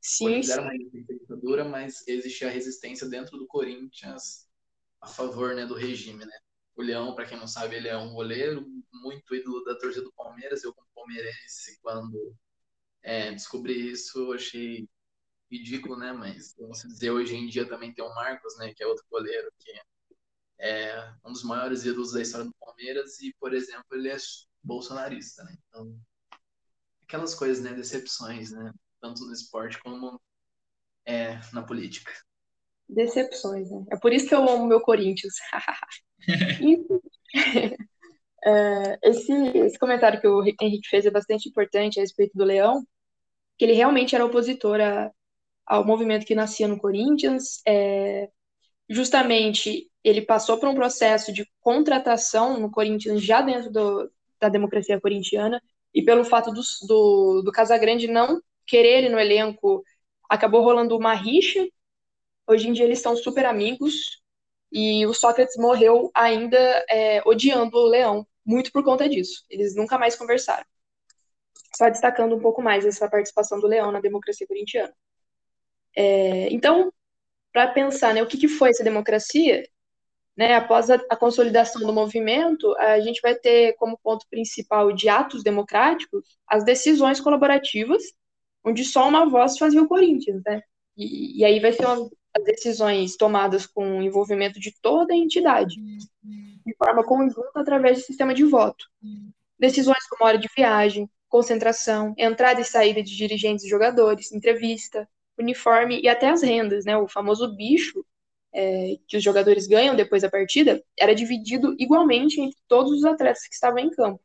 Sim, 0.00 0.42
sim. 0.42 0.52
era 0.52 0.62
uma 0.62 0.72
ditadura, 0.76 1.64
mas 1.64 2.06
existia 2.06 2.50
resistência 2.50 3.08
dentro 3.08 3.38
do 3.38 3.46
Corinthians 3.46 4.48
a 5.00 5.06
favor 5.06 5.54
né, 5.54 5.64
do 5.64 5.74
regime, 5.74 6.24
né? 6.24 6.38
O 6.74 6.82
Leão, 6.82 7.14
para 7.14 7.26
quem 7.26 7.38
não 7.38 7.46
sabe, 7.46 7.76
ele 7.76 7.88
é 7.88 7.96
um 7.96 8.12
goleiro 8.12 8.66
muito 8.92 9.34
ídolo 9.34 9.62
da 9.64 9.76
torcida 9.76 10.04
do 10.04 10.12
Palmeiras. 10.12 10.62
Eu, 10.62 10.72
como 10.74 10.86
palmeirense, 10.94 11.78
quando 11.80 12.34
é, 13.02 13.30
descobri 13.32 13.90
isso, 13.90 14.32
achei 14.32 14.88
ridículo, 15.52 15.96
né? 15.96 16.12
Mas 16.12 16.54
vamos 16.58 16.82
dizer, 16.82 17.10
hoje 17.10 17.36
em 17.36 17.46
dia 17.46 17.68
também 17.68 17.92
tem 17.92 18.04
o 18.04 18.14
Marcos, 18.14 18.56
né? 18.58 18.72
Que 18.74 18.82
é 18.82 18.86
outro 18.86 19.04
goleiro 19.10 19.52
que 19.58 19.72
é 20.58 21.12
um 21.24 21.32
dos 21.32 21.44
maiores 21.44 21.84
ídolos 21.84 22.12
da 22.12 22.22
história 22.22 22.46
do 22.46 22.54
Palmeiras 22.54 23.20
e, 23.20 23.34
por 23.38 23.52
exemplo, 23.52 23.84
ele 23.92 24.08
é 24.08 24.16
bolsonarista, 24.62 25.42
né? 25.44 25.56
Então, 25.68 25.96
aquelas 27.02 27.34
coisas, 27.34 27.62
né? 27.62 27.72
Decepções, 27.74 28.50
né? 28.52 28.72
tanto 29.02 29.26
no 29.26 29.32
esporte 29.32 29.82
como 29.82 30.20
é, 31.04 31.40
na 31.52 31.62
política. 31.62 32.12
Decepções, 32.88 33.68
né? 33.70 33.84
É 33.90 33.98
por 33.98 34.12
isso 34.12 34.28
que 34.28 34.34
eu 34.34 34.48
amo 34.48 34.66
meu 34.66 34.80
Corinthians. 34.80 35.34
é, 38.44 38.98
esse, 39.02 39.32
esse 39.32 39.78
comentário 39.78 40.20
que 40.20 40.28
o 40.28 40.42
Henrique 40.44 40.88
fez 40.88 41.04
é 41.04 41.10
bastante 41.10 41.48
importante 41.48 41.98
a 41.98 42.02
respeito 42.02 42.32
do 42.36 42.44
Leão, 42.44 42.86
que 43.58 43.64
ele 43.64 43.72
realmente 43.72 44.14
era 44.14 44.24
opositor 44.24 44.80
a, 44.80 45.10
ao 45.66 45.84
movimento 45.84 46.26
que 46.26 46.34
nascia 46.34 46.68
no 46.68 46.78
Corinthians. 46.78 47.62
É, 47.66 48.30
justamente, 48.88 49.90
ele 50.04 50.22
passou 50.22 50.58
por 50.58 50.68
um 50.68 50.74
processo 50.74 51.32
de 51.32 51.46
contratação 51.60 52.58
no 52.60 52.70
Corinthians 52.70 53.22
já 53.22 53.40
dentro 53.42 53.70
do, 53.70 54.10
da 54.40 54.48
democracia 54.48 55.00
corintiana, 55.00 55.62
e 55.94 56.02
pelo 56.02 56.24
fato 56.24 56.50
do, 56.52 56.62
do, 56.86 57.42
do 57.42 57.52
Casagrande 57.52 58.08
não 58.08 58.40
querer 58.66 58.98
ele 58.98 59.08
no 59.08 59.18
elenco, 59.18 59.84
acabou 60.28 60.62
rolando 60.62 60.96
uma 60.96 61.14
rixa. 61.14 61.66
Hoje 62.46 62.68
em 62.68 62.72
dia 62.72 62.84
eles 62.84 62.98
estão 62.98 63.16
super 63.16 63.44
amigos 63.46 64.20
e 64.72 65.06
o 65.06 65.14
Sócrates 65.14 65.56
morreu 65.56 66.10
ainda 66.14 66.58
é, 66.88 67.22
odiando 67.26 67.76
o 67.76 67.86
Leão, 67.88 68.26
muito 68.44 68.72
por 68.72 68.82
conta 68.84 69.08
disso. 69.08 69.44
Eles 69.50 69.76
nunca 69.76 69.98
mais 69.98 70.16
conversaram. 70.16 70.64
só 71.76 71.88
destacando 71.90 72.34
um 72.36 72.40
pouco 72.40 72.62
mais 72.62 72.84
essa 72.86 73.08
participação 73.08 73.60
do 73.60 73.66
Leão 73.66 73.92
na 73.92 74.00
democracia 74.00 74.46
corintiana. 74.46 74.94
É, 75.96 76.48
então, 76.52 76.92
para 77.52 77.68
pensar 77.68 78.14
né, 78.14 78.22
o 78.22 78.26
que, 78.26 78.38
que 78.38 78.48
foi 78.48 78.70
essa 78.70 78.84
democracia, 78.84 79.64
né, 80.36 80.54
após 80.54 80.90
a, 80.90 80.94
a, 81.10 81.16
consolidação 81.16 81.82
do 81.82 81.92
movimento, 81.92 82.74
a 82.78 83.00
gente 83.00 83.20
vai 83.20 83.34
ter 83.34 83.74
como 83.74 83.98
ponto 83.98 84.26
principal 84.30 84.92
de 84.92 85.08
atos 85.08 85.42
democráticos 85.42 86.38
as 86.46 86.64
decisões 86.64 87.20
colaborativas, 87.20 88.02
onde 88.64 88.84
só 88.84 89.08
uma 89.08 89.28
voz 89.28 89.58
fazia 89.58 89.82
o 89.82 89.88
Corinthians, 89.88 90.40
né? 90.46 90.62
E, 90.96 91.40
e 91.40 91.44
aí 91.44 91.60
vai 91.60 91.72
ser 91.72 91.84
as 91.86 92.44
decisões 92.44 93.16
tomadas 93.16 93.66
com 93.66 93.98
o 93.98 94.02
envolvimento 94.02 94.58
de 94.58 94.72
toda 94.80 95.12
a 95.12 95.16
entidade, 95.16 95.76
de 96.64 96.74
forma 96.76 97.04
conjunta 97.04 97.60
através 97.60 97.98
do 97.98 98.04
sistema 98.04 98.32
de 98.32 98.44
voto. 98.44 98.86
Decisões 99.58 100.06
como 100.08 100.26
hora 100.26 100.38
de 100.38 100.48
viagem, 100.56 101.10
concentração, 101.28 102.14
entrada 102.16 102.60
e 102.60 102.64
saída 102.64 103.02
de 103.02 103.16
dirigentes 103.16 103.64
e 103.64 103.68
jogadores, 103.68 104.32
entrevista, 104.32 105.08
uniforme 105.38 106.00
e 106.00 106.08
até 106.08 106.28
as 106.28 106.42
rendas, 106.42 106.84
né? 106.84 106.96
O 106.96 107.08
famoso 107.08 107.54
bicho 107.56 108.04
é, 108.52 108.96
que 109.08 109.16
os 109.16 109.22
jogadores 109.22 109.66
ganham 109.66 109.96
depois 109.96 110.22
da 110.22 110.30
partida 110.30 110.82
era 110.98 111.14
dividido 111.14 111.74
igualmente 111.78 112.40
entre 112.40 112.58
todos 112.68 112.92
os 112.92 113.04
atletas 113.04 113.46
que 113.46 113.54
estavam 113.54 113.78
em 113.78 113.90
campo. 113.90 114.20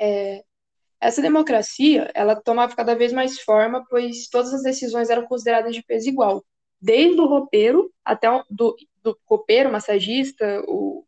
É, 0.00 0.44
essa 1.00 1.22
democracia, 1.22 2.10
ela 2.14 2.34
tomava 2.34 2.74
cada 2.74 2.94
vez 2.94 3.12
mais 3.12 3.40
forma, 3.40 3.84
pois 3.88 4.28
todas 4.28 4.52
as 4.52 4.62
decisões 4.62 5.10
eram 5.10 5.26
consideradas 5.26 5.74
de 5.74 5.82
peso 5.82 6.08
igual, 6.08 6.44
desde 6.80 7.20
o 7.20 7.26
roupeiro 7.26 7.92
até 8.04 8.30
o, 8.30 8.44
do, 8.50 8.76
do 9.02 9.18
copeiro, 9.24 9.70
massagista, 9.70 10.62
o, 10.66 11.04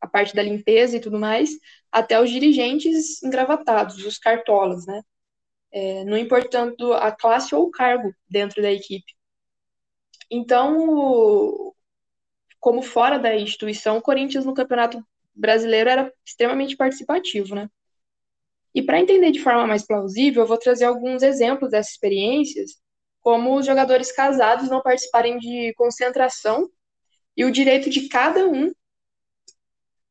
a 0.00 0.06
parte 0.06 0.34
da 0.34 0.42
limpeza 0.42 0.96
e 0.96 1.00
tudo 1.00 1.18
mais, 1.18 1.50
até 1.90 2.20
os 2.20 2.30
dirigentes 2.30 3.22
engravatados, 3.22 4.04
os 4.04 4.18
cartolas, 4.18 4.86
né? 4.86 5.02
É, 5.76 6.04
não 6.04 6.16
importando 6.16 6.92
a 6.94 7.10
classe 7.10 7.52
ou 7.52 7.64
o 7.64 7.70
cargo 7.70 8.14
dentro 8.30 8.62
da 8.62 8.70
equipe. 8.70 9.12
Então, 10.30 11.74
como 12.60 12.80
fora 12.80 13.18
da 13.18 13.34
instituição, 13.36 13.98
o 13.98 14.02
Corinthians 14.02 14.44
no 14.44 14.54
Campeonato 14.54 15.04
Brasileiro 15.34 15.90
era 15.90 16.12
extremamente 16.24 16.76
participativo, 16.76 17.56
né? 17.56 17.68
E 18.72 18.82
para 18.82 19.00
entender 19.00 19.32
de 19.32 19.42
forma 19.42 19.66
mais 19.66 19.84
plausível, 19.84 20.42
eu 20.42 20.46
vou 20.46 20.58
trazer 20.58 20.84
alguns 20.84 21.22
exemplos 21.22 21.72
dessas 21.72 21.92
experiências, 21.92 22.80
como 23.20 23.56
os 23.56 23.66
jogadores 23.66 24.12
casados 24.12 24.70
não 24.70 24.80
participarem 24.80 25.38
de 25.38 25.72
concentração 25.76 26.70
e 27.36 27.44
o 27.44 27.50
direito 27.50 27.90
de 27.90 28.08
cada 28.08 28.46
um 28.46 28.72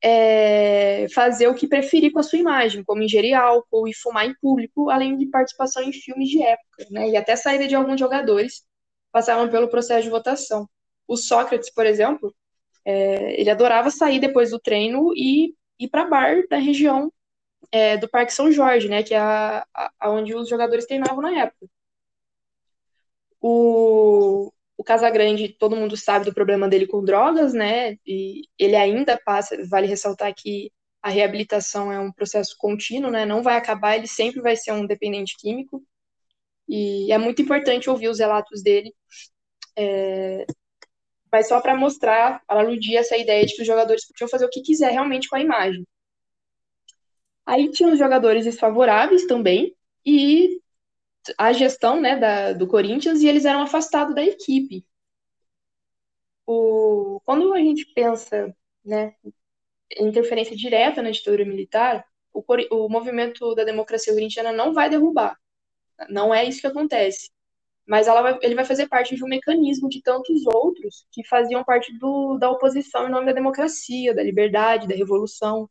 é, 0.03 1.07
fazer 1.13 1.47
o 1.47 1.55
que 1.55 1.67
preferir 1.67 2.11
com 2.11 2.19
a 2.19 2.23
sua 2.23 2.37
imagem, 2.37 2.83
como 2.83 3.01
ingerir 3.01 3.39
álcool 3.39 3.87
e 3.87 3.93
fumar 3.93 4.27
em 4.27 4.35
público, 4.35 4.89
além 4.89 5.17
de 5.17 5.27
participação 5.27 5.81
em 5.81 5.93
filmes 5.93 6.29
de 6.29 6.43
época, 6.43 6.85
né? 6.91 7.09
E 7.09 7.15
até 7.17 7.37
saída 7.37 7.65
de 7.67 7.75
alguns 7.75 7.99
jogadores 7.99 8.65
passavam 9.13 9.49
pelo 9.49 9.69
processo 9.69 10.03
de 10.03 10.09
votação. 10.09 10.67
O 11.07 11.15
Sócrates, 11.15 11.71
por 11.73 11.85
exemplo, 11.85 12.35
é, 12.85 13.39
ele 13.39 13.49
adorava 13.49 13.89
sair 13.89 14.19
depois 14.19 14.51
do 14.51 14.59
treino 14.59 15.13
e 15.15 15.55
ir 15.79 15.87
para 15.89 16.05
bar 16.05 16.43
da 16.49 16.57
região 16.57 17.11
é, 17.71 17.97
do 17.97 18.09
Parque 18.09 18.33
São 18.33 18.51
Jorge, 18.51 18.89
né, 18.89 19.03
que 19.03 19.13
é 19.13 19.19
a, 19.19 19.65
a, 19.99 20.11
onde 20.11 20.35
os 20.35 20.49
jogadores 20.49 20.85
treinavam 20.85 21.21
na 21.21 21.31
época. 21.39 21.67
O, 23.41 24.51
o 24.83 24.85
Casagrande, 24.85 25.55
todo 25.57 25.77
mundo 25.77 25.95
sabe 25.95 26.25
do 26.25 26.33
problema 26.33 26.67
dele 26.67 26.85
com 26.85 27.03
drogas, 27.03 27.53
né, 27.53 27.97
e 28.05 28.41
ele 28.59 28.75
ainda 28.75 29.17
passa, 29.25 29.57
vale 29.67 29.87
ressaltar 29.87 30.33
que 30.35 30.71
a 31.01 31.09
reabilitação 31.09 31.91
é 31.91 31.99
um 31.99 32.11
processo 32.11 32.55
contínuo, 32.57 33.09
né, 33.09 33.25
não 33.25 33.41
vai 33.41 33.55
acabar, 33.55 33.95
ele 33.95 34.07
sempre 34.07 34.41
vai 34.41 34.57
ser 34.57 34.73
um 34.73 34.85
dependente 34.85 35.35
químico, 35.39 35.81
e 36.67 37.11
é 37.11 37.17
muito 37.17 37.41
importante 37.41 37.89
ouvir 37.89 38.09
os 38.09 38.19
relatos 38.19 38.61
dele, 38.61 38.93
é, 39.77 40.45
mas 41.31 41.47
só 41.47 41.61
para 41.61 41.75
mostrar, 41.75 42.43
para 42.45 42.59
aludir 42.59 42.97
essa 42.97 43.17
ideia 43.17 43.45
de 43.45 43.55
que 43.55 43.61
os 43.61 43.67
jogadores 43.67 44.05
podiam 44.05 44.27
fazer 44.27 44.45
o 44.45 44.49
que 44.49 44.61
quiser 44.61 44.91
realmente 44.91 45.29
com 45.29 45.37
a 45.37 45.41
imagem. 45.41 45.85
Aí 47.45 47.71
tinha 47.71 47.89
os 47.89 47.97
jogadores 47.97 48.43
desfavoráveis 48.43 49.25
também, 49.25 49.73
e 50.05 50.61
a 51.37 51.53
gestão 51.53 51.99
né, 51.99 52.17
da, 52.17 52.53
do 52.53 52.67
Corinthians, 52.67 53.21
e 53.21 53.27
eles 53.27 53.45
eram 53.45 53.61
afastados 53.61 54.15
da 54.15 54.23
equipe. 54.23 54.85
O, 56.45 57.21
quando 57.25 57.53
a 57.53 57.59
gente 57.59 57.85
pensa 57.93 58.55
né, 58.83 59.15
em 59.97 60.07
interferência 60.07 60.55
direta 60.55 61.01
na 61.01 61.11
ditadura 61.11 61.45
militar, 61.45 62.05
o, 62.33 62.43
o 62.71 62.89
movimento 62.89 63.53
da 63.55 63.63
democracia 63.63 64.13
corintiana 64.13 64.51
não 64.51 64.73
vai 64.73 64.89
derrubar. 64.89 65.37
Não 66.09 66.33
é 66.33 66.43
isso 66.43 66.61
que 66.61 66.67
acontece. 66.67 67.31
Mas 67.85 68.07
vai, 68.07 68.37
ele 68.41 68.55
vai 68.55 68.65
fazer 68.65 68.87
parte 68.87 69.15
de 69.15 69.23
um 69.23 69.27
mecanismo 69.27 69.89
de 69.89 70.01
tantos 70.01 70.45
outros 70.47 71.05
que 71.11 71.25
faziam 71.27 71.63
parte 71.63 71.97
do, 71.97 72.37
da 72.37 72.49
oposição 72.49 73.07
em 73.07 73.11
nome 73.11 73.25
da 73.25 73.33
democracia, 73.33 74.15
da 74.15 74.23
liberdade, 74.23 74.87
da 74.87 74.95
revolução. 74.95 75.69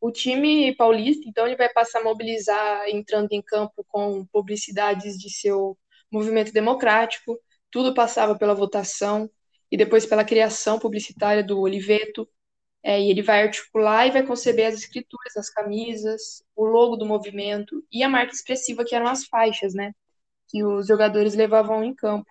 O 0.00 0.12
time 0.12 0.74
paulista, 0.76 1.28
então, 1.28 1.46
ele 1.46 1.56
vai 1.56 1.68
passar 1.72 2.00
a 2.00 2.04
mobilizar 2.04 2.88
entrando 2.88 3.32
em 3.32 3.42
campo 3.42 3.84
com 3.88 4.24
publicidades 4.26 5.18
de 5.18 5.30
seu 5.30 5.76
movimento 6.10 6.52
democrático. 6.52 7.38
Tudo 7.70 7.94
passava 7.94 8.38
pela 8.38 8.54
votação 8.54 9.30
e 9.70 9.76
depois 9.76 10.06
pela 10.06 10.24
criação 10.24 10.78
publicitária 10.78 11.42
do 11.42 11.60
Oliveto. 11.60 12.28
É, 12.82 13.00
e 13.00 13.10
ele 13.10 13.22
vai 13.22 13.42
articular 13.42 14.06
e 14.06 14.12
vai 14.12 14.24
conceber 14.24 14.66
as 14.66 14.74
escrituras, 14.74 15.36
as 15.36 15.50
camisas, 15.50 16.44
o 16.54 16.64
logo 16.64 16.96
do 16.96 17.04
movimento 17.04 17.84
e 17.92 18.02
a 18.04 18.08
marca 18.08 18.32
expressiva 18.32 18.84
que 18.84 18.94
eram 18.94 19.08
as 19.08 19.26
faixas, 19.26 19.74
né? 19.74 19.92
Que 20.48 20.64
os 20.64 20.86
jogadores 20.86 21.34
levavam 21.34 21.82
em 21.84 21.94
campo. 21.94 22.30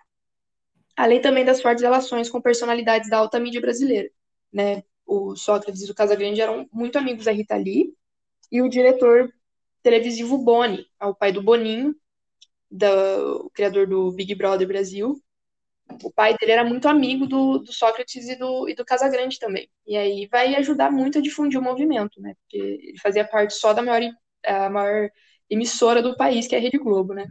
Além 0.96 1.20
também 1.20 1.44
das 1.44 1.62
fortes 1.62 1.82
relações 1.82 2.28
com 2.30 2.40
personalidades 2.42 3.08
da 3.10 3.18
alta 3.18 3.38
mídia 3.40 3.60
brasileira, 3.60 4.10
né? 4.52 4.82
O 5.08 5.34
Sócrates 5.34 5.82
e 5.82 5.90
o 5.90 5.94
Casagrande 5.94 6.40
eram 6.40 6.68
muito 6.70 6.98
amigos 6.98 7.24
da 7.24 7.32
Rita 7.32 7.56
Lee, 7.56 7.94
e 8.52 8.60
o 8.62 8.68
diretor 8.68 9.32
televisivo 9.82 10.38
Boni, 10.38 10.86
o 11.00 11.14
pai 11.14 11.32
do 11.32 11.42
Boninho, 11.42 11.94
do, 12.70 13.46
o 13.46 13.50
criador 13.50 13.86
do 13.86 14.12
Big 14.12 14.34
Brother 14.34 14.68
Brasil. 14.68 15.20
O 16.04 16.12
pai 16.12 16.36
dele 16.36 16.52
era 16.52 16.64
muito 16.64 16.86
amigo 16.86 17.26
do, 17.26 17.58
do 17.58 17.72
Sócrates 17.72 18.28
e 18.28 18.36
do, 18.36 18.68
e 18.68 18.74
do 18.74 18.84
Casagrande 18.84 19.38
também. 19.38 19.68
E 19.86 19.96
aí 19.96 20.26
vai 20.30 20.54
ajudar 20.56 20.90
muito 20.90 21.18
a 21.18 21.22
difundir 21.22 21.58
o 21.58 21.62
movimento, 21.62 22.20
né? 22.20 22.34
Porque 22.42 22.58
ele 22.58 22.98
fazia 23.00 23.26
parte 23.26 23.54
só 23.54 23.72
da 23.72 23.82
maior, 23.82 24.10
a 24.44 24.68
maior 24.68 25.08
emissora 25.48 26.02
do 26.02 26.16
país, 26.16 26.46
que 26.46 26.54
é 26.54 26.58
a 26.58 26.60
Rede 26.60 26.78
Globo, 26.78 27.14
né? 27.14 27.26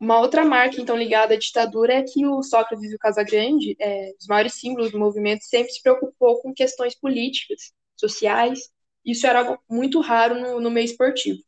Uma 0.00 0.20
outra 0.20 0.44
marca, 0.44 0.80
então, 0.80 0.96
ligada 0.96 1.34
à 1.34 1.36
ditadura 1.36 1.94
é 1.94 2.02
que 2.02 2.24
o 2.24 2.40
Sócrates 2.42 2.90
e 2.90 2.94
o 2.94 2.98
Casagrande, 2.98 3.76
é, 3.80 4.12
os 4.18 4.26
maiores 4.28 4.54
símbolos 4.54 4.92
do 4.92 4.98
movimento, 4.98 5.42
sempre 5.42 5.72
se 5.72 5.82
preocupou 5.82 6.40
com 6.40 6.54
questões 6.54 6.94
políticas, 6.94 7.72
sociais. 7.96 8.70
Isso 9.04 9.26
era 9.26 9.40
algo 9.40 9.60
muito 9.68 10.00
raro 10.00 10.38
no, 10.38 10.60
no 10.60 10.70
meio 10.70 10.84
esportivo. 10.84 11.42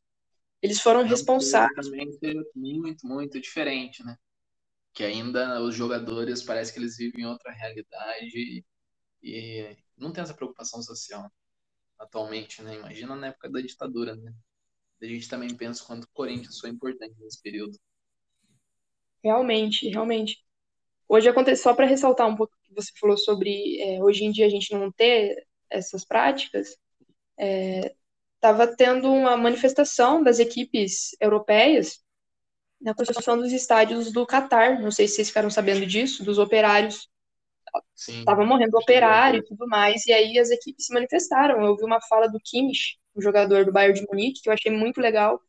Eles 0.61 0.81
foram 0.81 1.05
responsáveis. 1.05 1.89
Muito, 2.55 3.07
muito 3.07 3.41
diferente, 3.41 4.05
né? 4.05 4.17
Que 4.93 5.05
ainda 5.05 5.63
os 5.63 5.75
jogadores 5.75 6.43
parece 6.43 6.73
que 6.73 6.81
eles 6.81 6.97
vivem 6.97 7.27
outra 7.27 7.53
realidade 7.53 8.31
e, 8.35 8.65
e 9.23 9.77
não 9.97 10.13
tem 10.13 10.23
essa 10.23 10.35
preocupação 10.35 10.83
social 10.83 11.31
atualmente, 11.99 12.63
né? 12.63 12.77
Imagina 12.77 13.15
na 13.15 13.29
época 13.29 13.49
da 13.49 13.61
ditadura, 13.61 14.17
né? 14.17 14.35
A 15.01 15.07
gente 15.07 15.29
também 15.29 15.55
pensa 15.55 15.85
quanto 15.85 16.05
o 16.05 16.11
Corinthians 16.13 16.59
foi 16.59 16.71
importante 16.71 17.15
nesse 17.19 17.41
período. 17.41 17.79
Realmente, 19.23 19.89
realmente. 19.89 20.39
Hoje 21.09 21.29
acontece, 21.29 21.63
só 21.63 21.75
para 21.75 21.87
ressaltar 21.87 22.29
um 22.29 22.37
pouco 22.37 22.55
o 22.55 22.69
que 22.69 22.75
você 22.75 22.93
falou 22.99 23.19
sobre 23.19 23.81
é, 23.81 24.03
hoje 24.03 24.25
em 24.25 24.31
dia 24.31 24.47
a 24.47 24.51
gente 24.51 24.73
não 24.73 24.93
ter 24.93 25.47
essas 25.69 26.05
práticas, 26.05 26.77
estava 28.35 28.65
é, 28.65 28.77
tendo 28.77 29.13
uma 29.13 29.37
manifestação 29.37 30.23
das 30.23 30.39
equipes 30.39 31.17
europeias 31.21 32.01
na 32.81 32.95
construção 32.95 33.37
dos 33.37 33.53
estádios 33.53 34.13
do 34.13 34.27
Catar. 34.27 34.81
Não 34.81 34.91
sei 34.91 35.07
se 35.07 35.17
vocês 35.17 35.29
ficaram 35.29 35.51
sabendo 35.51 35.87
disso, 35.87 36.25
dos 36.25 36.39
operários. 36.39 37.09
Estavam 37.97 38.47
morrendo 38.47 38.77
operário 38.77 39.41
e 39.41 39.45
tudo 39.45 39.67
mais, 39.69 40.05
e 40.07 40.13
aí 40.13 40.39
as 40.39 40.51
equipes 40.51 40.87
se 40.87 40.93
manifestaram. 40.93 41.65
Eu 41.65 41.77
vi 41.77 41.85
uma 41.85 42.01
fala 42.01 42.27
do 42.27 42.41
Kimmich, 42.41 42.99
um 43.15 43.21
jogador 43.21 43.65
do 43.65 43.73
Bayern 43.73 44.01
de 44.01 44.07
Munique, 44.09 44.41
que 44.43 44.49
eu 44.49 44.53
achei 44.53 44.73
muito 44.73 45.01
legal. 45.01 45.41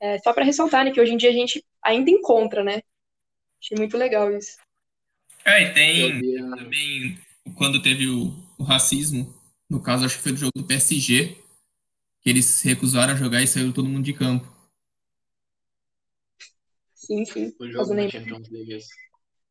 É, 0.00 0.18
só 0.18 0.32
para 0.32 0.44
ressaltar, 0.44 0.84
né, 0.84 0.90
que 0.90 1.00
hoje 1.00 1.12
em 1.12 1.16
dia 1.16 1.30
a 1.30 1.32
gente 1.32 1.64
ainda 1.80 2.10
encontra, 2.10 2.64
né, 2.64 2.82
Achei 3.62 3.78
muito 3.78 3.96
legal 3.96 4.30
isso. 4.36 4.58
É, 5.44 5.62
e 5.62 5.74
tem 5.74 6.20
também 6.50 7.18
quando 7.56 7.80
teve 7.80 8.08
o, 8.08 8.32
o, 8.58 8.64
racismo, 8.64 9.32
no 9.70 9.80
caso 9.80 10.04
acho 10.04 10.16
que 10.16 10.22
foi 10.22 10.32
do 10.32 10.38
jogo 10.38 10.52
do 10.56 10.66
PSG, 10.66 11.36
que 12.20 12.30
eles 12.30 12.60
recusaram 12.62 13.12
a 13.12 13.16
jogar 13.16 13.40
e 13.40 13.46
saiu 13.46 13.72
todo 13.72 13.88
mundo 13.88 14.04
de 14.04 14.12
campo. 14.12 14.50
Sim, 16.94 17.24
sim. 17.24 17.54
O 17.58 17.68
jogo 17.68 17.94
da 17.94 18.08
Champions 18.08 18.48
League. 18.50 18.78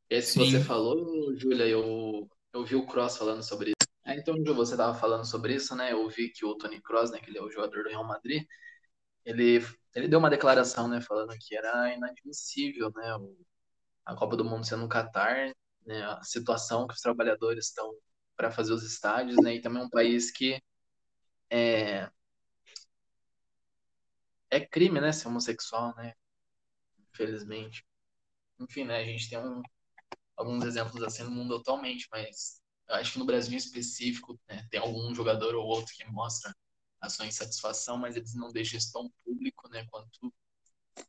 Esse 0.10 0.40
que 0.40 0.46
você 0.46 0.62
falou, 0.62 1.34
Júlia, 1.38 1.68
eu, 1.68 2.30
eu 2.54 2.66
vi 2.66 2.76
o 2.76 2.86
Cross 2.86 3.18
falando 3.18 3.44
sobre 3.44 3.70
isso. 3.70 3.92
É, 4.06 4.18
então, 4.18 4.36
você 4.56 4.74
estava 4.74 4.98
falando 4.98 5.26
sobre 5.26 5.56
isso, 5.56 5.74
né? 5.76 5.94
Eu 5.94 6.10
vi 6.10 6.30
que 6.30 6.46
o 6.46 6.56
Tony 6.56 6.82
Kroos, 6.82 7.12
né, 7.12 7.20
que 7.20 7.30
ele 7.30 7.38
é 7.38 7.42
o 7.42 7.52
jogador 7.52 7.84
do 7.84 7.90
Real 7.90 8.06
Madrid, 8.06 8.44
ele, 9.24 9.66
ele 9.96 10.08
deu 10.08 10.20
uma 10.20 10.30
declaração, 10.30 10.88
né, 10.88 11.00
falando 11.02 11.38
que 11.40 11.56
era 11.56 11.94
inadmissível, 11.94 12.92
né, 12.96 13.18
a 14.06 14.16
Copa 14.16 14.36
do 14.36 14.46
Mundo 14.46 14.66
sendo 14.66 14.84
no 14.84 14.90
Catar, 14.90 15.54
né, 15.86 16.04
a 16.04 16.24
situação 16.24 16.88
que 16.88 16.94
os 16.94 17.02
trabalhadores 17.02 17.68
estão 17.68 17.94
para 18.36 18.52
fazer 18.52 18.74
os 18.74 18.84
estádios, 18.84 19.38
né, 19.38 19.56
e 19.56 19.62
também 19.62 19.84
um 19.84 19.90
país 19.90 20.32
que 20.32 20.62
é, 21.50 22.10
é 24.50 24.60
crime, 24.60 25.00
né, 25.00 25.12
ser 25.12 25.28
homossexual, 25.28 25.96
né, 25.96 26.14
infelizmente. 27.12 27.86
Enfim, 28.60 28.86
né, 28.86 28.98
a 28.98 29.06
gente 29.06 29.30
tem 29.30 29.40
um, 29.40 29.62
alguns 30.36 30.64
exemplos 30.64 31.04
assim 31.04 31.24
no 31.24 31.32
mundo 31.32 31.56
atualmente, 31.56 32.08
mas 32.12 32.62
eu 32.88 32.96
acho 32.96 33.14
que 33.14 33.20
no 33.20 33.26
Brasil 33.26 33.54
em 33.54 33.58
específico, 33.58 34.40
né, 34.48 34.68
tem 34.70 34.80
algum 34.80 35.14
jogador 35.14 35.56
ou 35.56 35.66
outro 35.66 35.94
que 35.96 36.06
mostra 36.06 36.56
a 37.00 37.10
sua 37.10 37.26
insatisfação, 37.26 37.98
mas 37.98 38.16
eles 38.16 38.36
não 38.36 38.52
deixam 38.52 38.78
isso 38.78 38.92
tão 38.92 39.12
público, 39.24 39.68
né, 39.70 39.86
quanto 39.90 40.34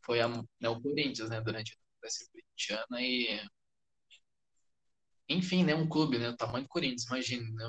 foi 0.03 0.21
a, 0.21 0.29
né, 0.29 0.69
o 0.69 0.81
Corinthians, 0.81 1.29
né, 1.29 1.41
durante 1.41 1.79
a 2.03 2.09
democracia 2.09 2.27
corintiana 2.33 3.01
e 3.01 3.41
enfim, 5.29 5.65
né, 5.65 5.75
um 5.75 5.89
clube, 5.89 6.19
né, 6.19 6.29
o 6.29 6.37
tamanho 6.37 6.65
do 6.65 6.69
Corinthians, 6.69 7.05
imagine, 7.05 7.51
né, 7.53 7.65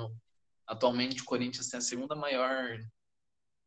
atualmente 0.66 1.22
o 1.22 1.24
Corinthians 1.24 1.68
tem 1.68 1.78
a 1.78 1.80
segunda 1.80 2.14
maior 2.14 2.78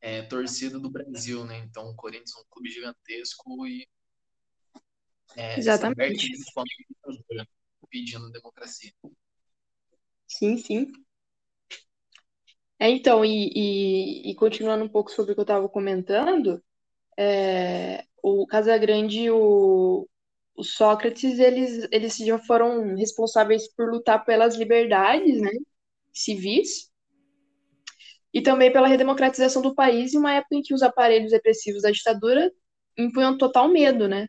é, 0.02 0.22
torcida 0.24 0.80
do 0.80 0.90
Brasil, 0.90 1.46
né, 1.46 1.58
então 1.60 1.90
o 1.90 1.96
Corinthians 1.96 2.36
é 2.36 2.40
um 2.40 2.46
clube 2.50 2.70
gigantesco 2.70 3.66
e 3.66 3.88
é, 5.36 5.58
Exatamente. 5.58 6.32
pedindo 7.90 8.30
democracia. 8.32 8.92
Sim, 10.28 10.58
sim. 10.58 10.92
É, 12.80 12.90
então, 12.90 13.26
e, 13.26 13.52
e, 13.56 14.32
e, 14.32 14.36
continuando 14.36 14.84
um 14.84 14.90
pouco 14.90 15.10
sobre 15.10 15.32
o 15.32 15.36
que 15.36 15.40
eu 15.40 15.44
estava 15.44 15.68
comentando, 15.70 16.64
é, 17.18 18.06
o 18.22 18.46
Casagrande, 18.46 19.32
o, 19.32 20.08
o 20.58 20.64
Sócrates, 20.64 21.38
eles, 21.38 21.88
eles 21.92 22.18
já 22.18 22.40
foram 22.40 22.96
responsáveis 22.96 23.72
por 23.74 23.92
lutar 23.92 24.26
pelas 24.26 24.56
liberdades 24.56 25.40
né, 25.40 25.52
civis 26.12 26.92
e 28.34 28.42
também 28.42 28.74
pela 28.74 28.88
redemocratização 28.88 29.62
do 29.62 29.76
país 29.76 30.14
em 30.14 30.18
uma 30.18 30.34
época 30.34 30.56
em 30.56 30.64
que 30.64 30.74
os 30.74 30.82
aparelhos 30.82 31.32
repressivos 31.32 31.84
da 31.84 31.92
ditadura 31.92 32.52
impunham 32.98 33.38
total 33.38 33.70
medo, 33.70 34.08
né? 34.08 34.28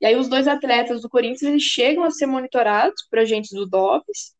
E 0.00 0.06
aí 0.06 0.16
os 0.16 0.28
dois 0.28 0.46
atletas 0.46 1.02
do 1.02 1.08
Corinthians, 1.08 1.42
eles 1.42 1.62
chegam 1.62 2.04
a 2.04 2.10
ser 2.10 2.26
monitorados 2.26 3.02
por 3.10 3.18
agentes 3.18 3.50
do 3.50 3.66
DOPS 3.66 4.36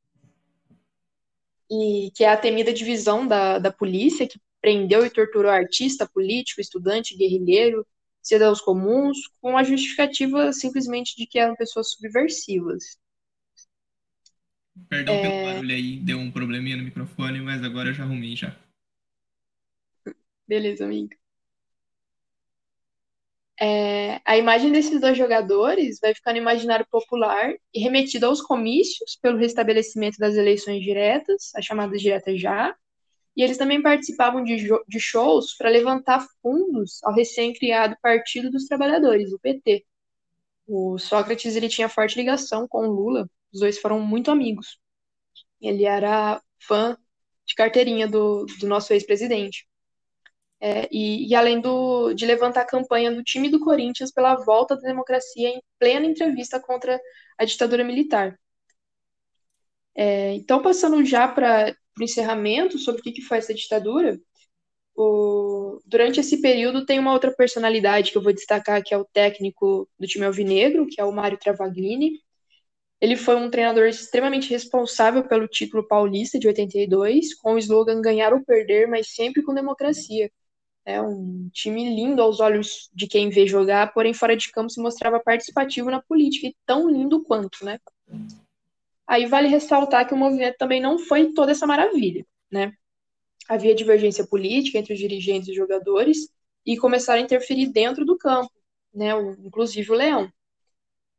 e 1.69 2.12
que 2.14 2.23
é 2.23 2.29
a 2.29 2.37
temida 2.37 2.73
divisão 2.73 3.26
da, 3.26 3.59
da 3.59 3.73
polícia, 3.73 4.29
que 4.29 4.38
prendeu 4.61 5.05
e 5.05 5.11
torturou 5.11 5.50
artista, 5.50 6.09
político, 6.09 6.61
estudante, 6.61 7.17
guerrilheiro, 7.17 7.85
cidadãos 8.25 8.61
comuns, 8.61 9.19
com 9.40 9.57
a 9.57 9.62
justificativa 9.62 10.52
simplesmente 10.52 11.14
de 11.16 11.26
que 11.26 11.38
eram 11.38 11.54
pessoas 11.54 11.90
subversivas. 11.90 12.99
Perdão 14.88 15.14
é... 15.14 15.23
pelo 15.23 15.45
barulho 15.45 15.75
aí, 15.75 16.00
deu 16.00 16.19
um 16.19 16.31
probleminha 16.31 16.76
no 16.76 16.83
microfone, 16.83 17.40
mas 17.40 17.62
agora 17.62 17.90
eu 17.90 17.95
já 17.95 18.02
arrumei 18.02 18.35
já. 18.35 18.57
Beleza, 20.49 20.85
amiga. 20.85 21.16
É, 23.61 24.21
a 24.25 24.37
imagem 24.37 24.73
desses 24.73 25.00
dois 25.00 25.16
jogadores 25.16 26.00
vai 26.00 26.12
ficar 26.12 26.33
no 26.33 26.38
imaginário 26.38 26.85
popular 26.90 27.54
e 27.73 27.81
remetida 27.81 28.26
aos 28.26 28.43
comícios 28.43 29.16
pelo 29.23 29.38
restabelecimento 29.38 30.19
das 30.19 30.34
eleições 30.34 30.82
diretas, 30.82 31.52
as 31.54 31.65
chamadas 31.65 32.00
diretas 32.02 32.41
já, 32.41 32.75
e 33.36 33.42
eles 33.42 33.58
também 33.58 33.82
participavam 33.82 34.44
de, 34.44 34.68
de 34.88 35.00
shows 35.00 35.56
para 35.56 35.70
levantar 35.70 36.26
fundos 36.40 37.02
ao 37.02 37.14
recém-criado 37.14 37.97
Partido 38.00 38.50
dos 38.50 38.66
Trabalhadores, 38.66 39.32
o 39.32 39.38
PT. 39.38 39.84
O 40.66 40.99
Sócrates 40.99 41.56
ele 41.56 41.68
tinha 41.68 41.88
forte 41.88 42.16
ligação 42.16 42.66
com 42.68 42.86
o 42.86 42.92
Lula, 42.92 43.28
os 43.52 43.60
dois 43.60 43.78
foram 43.78 44.00
muito 44.00 44.30
amigos. 44.30 44.78
Ele 45.60 45.84
era 45.84 46.40
fã 46.60 46.97
de 47.47 47.54
carteirinha 47.54 48.08
do, 48.08 48.47
do 48.60 48.66
nosso 48.66 48.92
ex-presidente. 48.92 49.66
É, 50.60 50.88
e, 50.90 51.28
e, 51.28 51.34
além 51.34 51.60
do, 51.60 52.14
de 52.14 52.25
levantar 52.25 52.62
a 52.62 52.66
campanha 52.66 53.12
do 53.12 53.23
time 53.23 53.50
do 53.50 53.60
Corinthians 53.60 54.10
pela 54.10 54.34
volta 54.36 54.75
da 54.76 54.82
democracia 54.82 55.49
em 55.49 55.62
plena 55.78 56.06
entrevista 56.06 56.58
contra 56.60 56.99
a 57.38 57.44
ditadura 57.44 57.84
militar. 57.84 58.38
É, 59.94 60.34
então, 60.34 60.62
passando 60.62 61.04
já 61.04 61.28
para 61.28 61.75
o 61.99 62.02
encerramento 62.02 62.78
sobre 62.78 63.00
o 63.00 63.04
que, 63.04 63.13
que 63.13 63.23
foi 63.23 63.39
essa 63.39 63.54
ditadura, 63.54 64.21
o, 64.97 65.80
durante 65.85 66.21
esse 66.21 66.41
período 66.41 66.87
tem 66.87 66.99
uma 66.99 67.13
outra 67.13 67.35
personalidade 67.35 68.13
que 68.13 68.19
eu 68.19 68.23
vou 68.23 68.33
destacar, 68.33 68.83
que 68.83 68.95
é 68.95 68.99
o 68.99 69.04
técnico 69.04 69.89
do 69.99 70.07
time 70.07 70.25
alvinegro, 70.25 70.87
que 70.87 71.00
é 71.00 71.04
o 71.04 71.13
Mário 71.13 71.39
Travaglini. 71.39 72.21
Ele 73.00 73.17
foi 73.17 73.37
um 73.37 73.50
treinador 73.50 73.87
extremamente 73.87 74.49
responsável 74.50 75.25
pelo 75.26 75.49
título 75.49 75.87
paulista 75.87 76.39
de 76.39 76.47
82, 76.47 77.35
com 77.35 77.54
o 77.54 77.59
slogan 77.59 78.00
ganhar 78.00 78.33
ou 78.33 78.45
perder, 78.45 78.87
mas 78.87 79.15
sempre 79.15 79.43
com 79.43 79.52
democracia. 79.52 80.30
É 80.87 81.00
um 81.00 81.49
time 81.52 81.95
lindo 81.95 82.23
aos 82.23 82.41
olhos 82.41 82.89
de 82.95 83.07
quem 83.07 83.30
vê 83.30 83.47
jogar, 83.47 83.93
porém 83.93 84.15
fora 84.15 84.37
de 84.37 84.50
campo 84.50 84.71
se 84.71 84.80
mostrava 84.80 85.19
participativo 85.19 85.91
na 85.91 86.02
política 86.02 86.47
e 86.47 86.57
tão 86.65 86.89
lindo 86.89 87.25
quanto, 87.25 87.65
né? 87.65 87.78
Aí 89.06 89.26
vale 89.26 89.49
ressaltar 89.49 90.06
que 90.06 90.14
o 90.14 90.17
movimento 90.17 90.56
também 90.56 90.80
não 90.80 90.99
foi 90.99 91.32
toda 91.32 91.52
essa 91.52 91.67
maravilha, 91.67 92.26
né? 92.50 92.73
Havia 93.49 93.75
divergência 93.75 94.26
política 94.26 94.78
entre 94.78 94.95
os 94.95 94.99
dirigentes 94.99 95.49
e 95.49 95.54
jogadores 95.54 96.28
e 96.64 96.76
começaram 96.76 97.21
a 97.21 97.25
interferir 97.25 97.67
dentro 97.69 98.04
do 98.04 98.17
campo, 98.17 98.50
né? 98.95 99.10
Inclusive 99.45 99.90
o 99.90 99.95
Leão. 99.95 100.30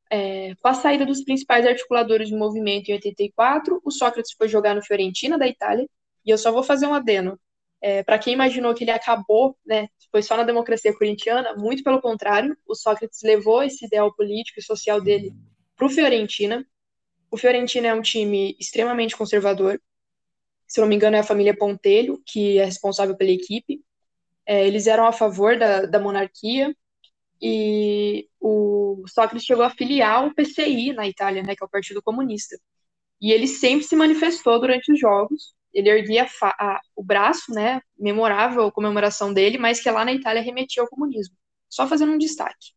É, 0.10 0.56
com 0.56 0.68
a 0.68 0.74
saída 0.74 1.06
dos 1.06 1.24
principais 1.24 1.66
articuladores 1.66 2.30
do 2.30 2.38
movimento 2.38 2.90
em 2.90 2.94
84, 2.94 3.82
o 3.84 3.92
Sócrates 3.92 4.34
foi 4.38 4.48
jogar 4.48 4.76
no 4.76 4.84
Fiorentina 4.84 5.38
da 5.38 5.48
Itália. 5.48 5.88
E 6.26 6.30
eu 6.30 6.38
só 6.38 6.52
vou 6.52 6.64
fazer 6.64 6.88
um 6.88 6.94
adeno. 6.94 7.40
É, 7.82 8.04
para 8.04 8.18
quem 8.18 8.34
imaginou 8.34 8.74
que 8.74 8.84
ele 8.84 8.92
acabou, 8.92 9.58
né, 9.66 9.88
foi 10.12 10.24
só 10.24 10.36
na 10.38 10.44
democracia 10.44 10.96
corintiana, 10.98 11.54
muito 11.56 11.84
pelo 11.84 12.02
contrário, 12.02 12.58
o 12.66 12.74
Sócrates 12.74 13.22
levou 13.24 13.62
esse 13.62 13.86
ideal 13.86 14.14
político 14.16 14.60
e 14.60 14.64
social 14.64 15.02
dele 15.02 15.34
para 15.76 15.86
o 15.86 15.90
Fiorentina. 15.90 16.66
O 17.36 17.38
Fiorentina 17.38 17.90
é 17.90 17.94
um 17.94 18.02
time 18.02 18.56
extremamente 18.58 19.18
conservador. 19.18 19.78
Se 20.66 20.80
não 20.80 20.88
me 20.88 20.96
engano, 20.96 21.18
é 21.18 21.20
a 21.20 21.24
família 21.24 21.54
Pontelho, 21.54 22.24
que 22.26 22.58
é 22.58 22.64
responsável 22.64 23.14
pela 23.18 23.30
equipe. 23.30 23.84
É, 24.46 24.66
eles 24.66 24.88
eram 24.88 25.06
a 25.06 25.12
favor 25.12 25.60
da, 25.60 25.86
da 25.86 26.00
monarquia 26.00 26.74
e 27.42 28.30
o 28.40 29.04
Sócrates 29.10 29.46
chegou 29.46 29.66
a 29.66 29.70
filiar 29.70 30.26
o 30.26 30.34
PCI 30.34 30.94
na 30.94 31.10
Itália, 31.10 31.44
né, 31.44 31.58
que 31.58 31.62
é 31.62 31.66
o 31.66 31.70
Partido 31.70 32.02
Comunista. 32.02 32.58
E 33.20 33.34
ele 33.34 33.48
sempre 33.48 33.86
se 33.86 33.98
manifestou 33.98 34.58
durante 34.58 34.94
os 34.94 34.98
jogos, 34.98 35.54
ele 35.74 35.90
erguia 35.90 36.26
a, 36.42 36.80
o 36.96 37.04
braço, 37.04 37.52
né, 37.52 37.82
memorável 38.00 38.64
a 38.64 38.72
comemoração 38.72 39.34
dele, 39.34 39.58
mas 39.58 39.82
que 39.82 39.92
lá 39.92 40.06
na 40.06 40.14
Itália 40.14 40.42
remetia 40.42 40.82
ao 40.82 40.90
comunismo. 40.90 41.36
Só 41.68 41.86
fazendo 41.86 42.14
um 42.14 42.18
destaque. 42.18 42.72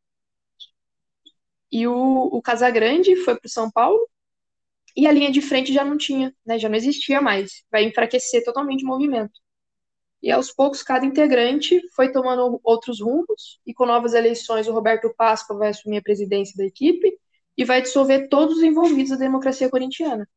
E 1.70 1.86
o, 1.86 1.94
o 1.94 2.42
Casagrande 2.42 3.14
foi 3.14 3.36
para 3.36 3.46
o 3.46 3.50
São 3.50 3.70
Paulo, 3.70 4.08
e 4.98 5.06
a 5.06 5.12
linha 5.12 5.30
de 5.30 5.40
frente 5.40 5.72
já 5.72 5.84
não 5.84 5.96
tinha, 5.96 6.34
né, 6.44 6.58
já 6.58 6.68
não 6.68 6.74
existia 6.76 7.20
mais. 7.20 7.62
Vai 7.70 7.84
enfraquecer 7.84 8.42
totalmente 8.44 8.84
o 8.84 8.88
movimento. 8.88 9.40
E 10.20 10.32
aos 10.32 10.50
poucos, 10.50 10.82
cada 10.82 11.06
integrante 11.06 11.80
foi 11.94 12.10
tomando 12.10 12.60
outros 12.64 13.00
rumos, 13.00 13.60
e 13.64 13.72
com 13.72 13.86
novas 13.86 14.12
eleições, 14.12 14.66
o 14.66 14.72
Roberto 14.72 15.14
Páscoa 15.16 15.56
vai 15.56 15.68
assumir 15.68 15.98
a 15.98 16.02
presidência 16.02 16.56
da 16.56 16.64
equipe 16.64 17.16
e 17.56 17.64
vai 17.64 17.80
dissolver 17.80 18.28
todos 18.28 18.56
os 18.56 18.62
envolvidos 18.64 19.10
da 19.10 19.16
democracia 19.16 19.70
corintiana. 19.70 20.28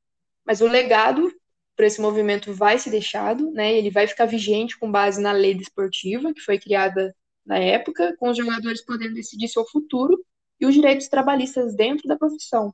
Mas 0.46 0.62
o 0.62 0.68
legado 0.68 1.34
para 1.76 1.88
esse 1.88 2.00
movimento 2.00 2.54
vai 2.54 2.78
ser 2.78 2.92
deixado, 2.92 3.52
né? 3.52 3.74
Ele 3.76 3.90
vai 3.90 4.06
ficar 4.06 4.26
vigente 4.28 4.78
com 4.78 4.92
base 4.92 5.20
na 5.20 5.32
lei 5.32 5.56
desportiva 5.56 6.34
que 6.34 6.42
foi 6.42 6.60
criada 6.60 7.16
na 7.44 7.58
época, 7.58 8.16
com 8.20 8.30
os 8.30 8.38
jogadores 8.38 8.86
podendo 8.86 9.16
decidir 9.16 9.48
seu 9.48 9.66
futuro 9.66 10.24
e 10.60 10.68
os 10.68 10.76
direitos 10.76 11.08
trabalhistas 11.08 11.76
dentro 11.76 12.08
da 12.08 12.16
profissão. 12.16 12.72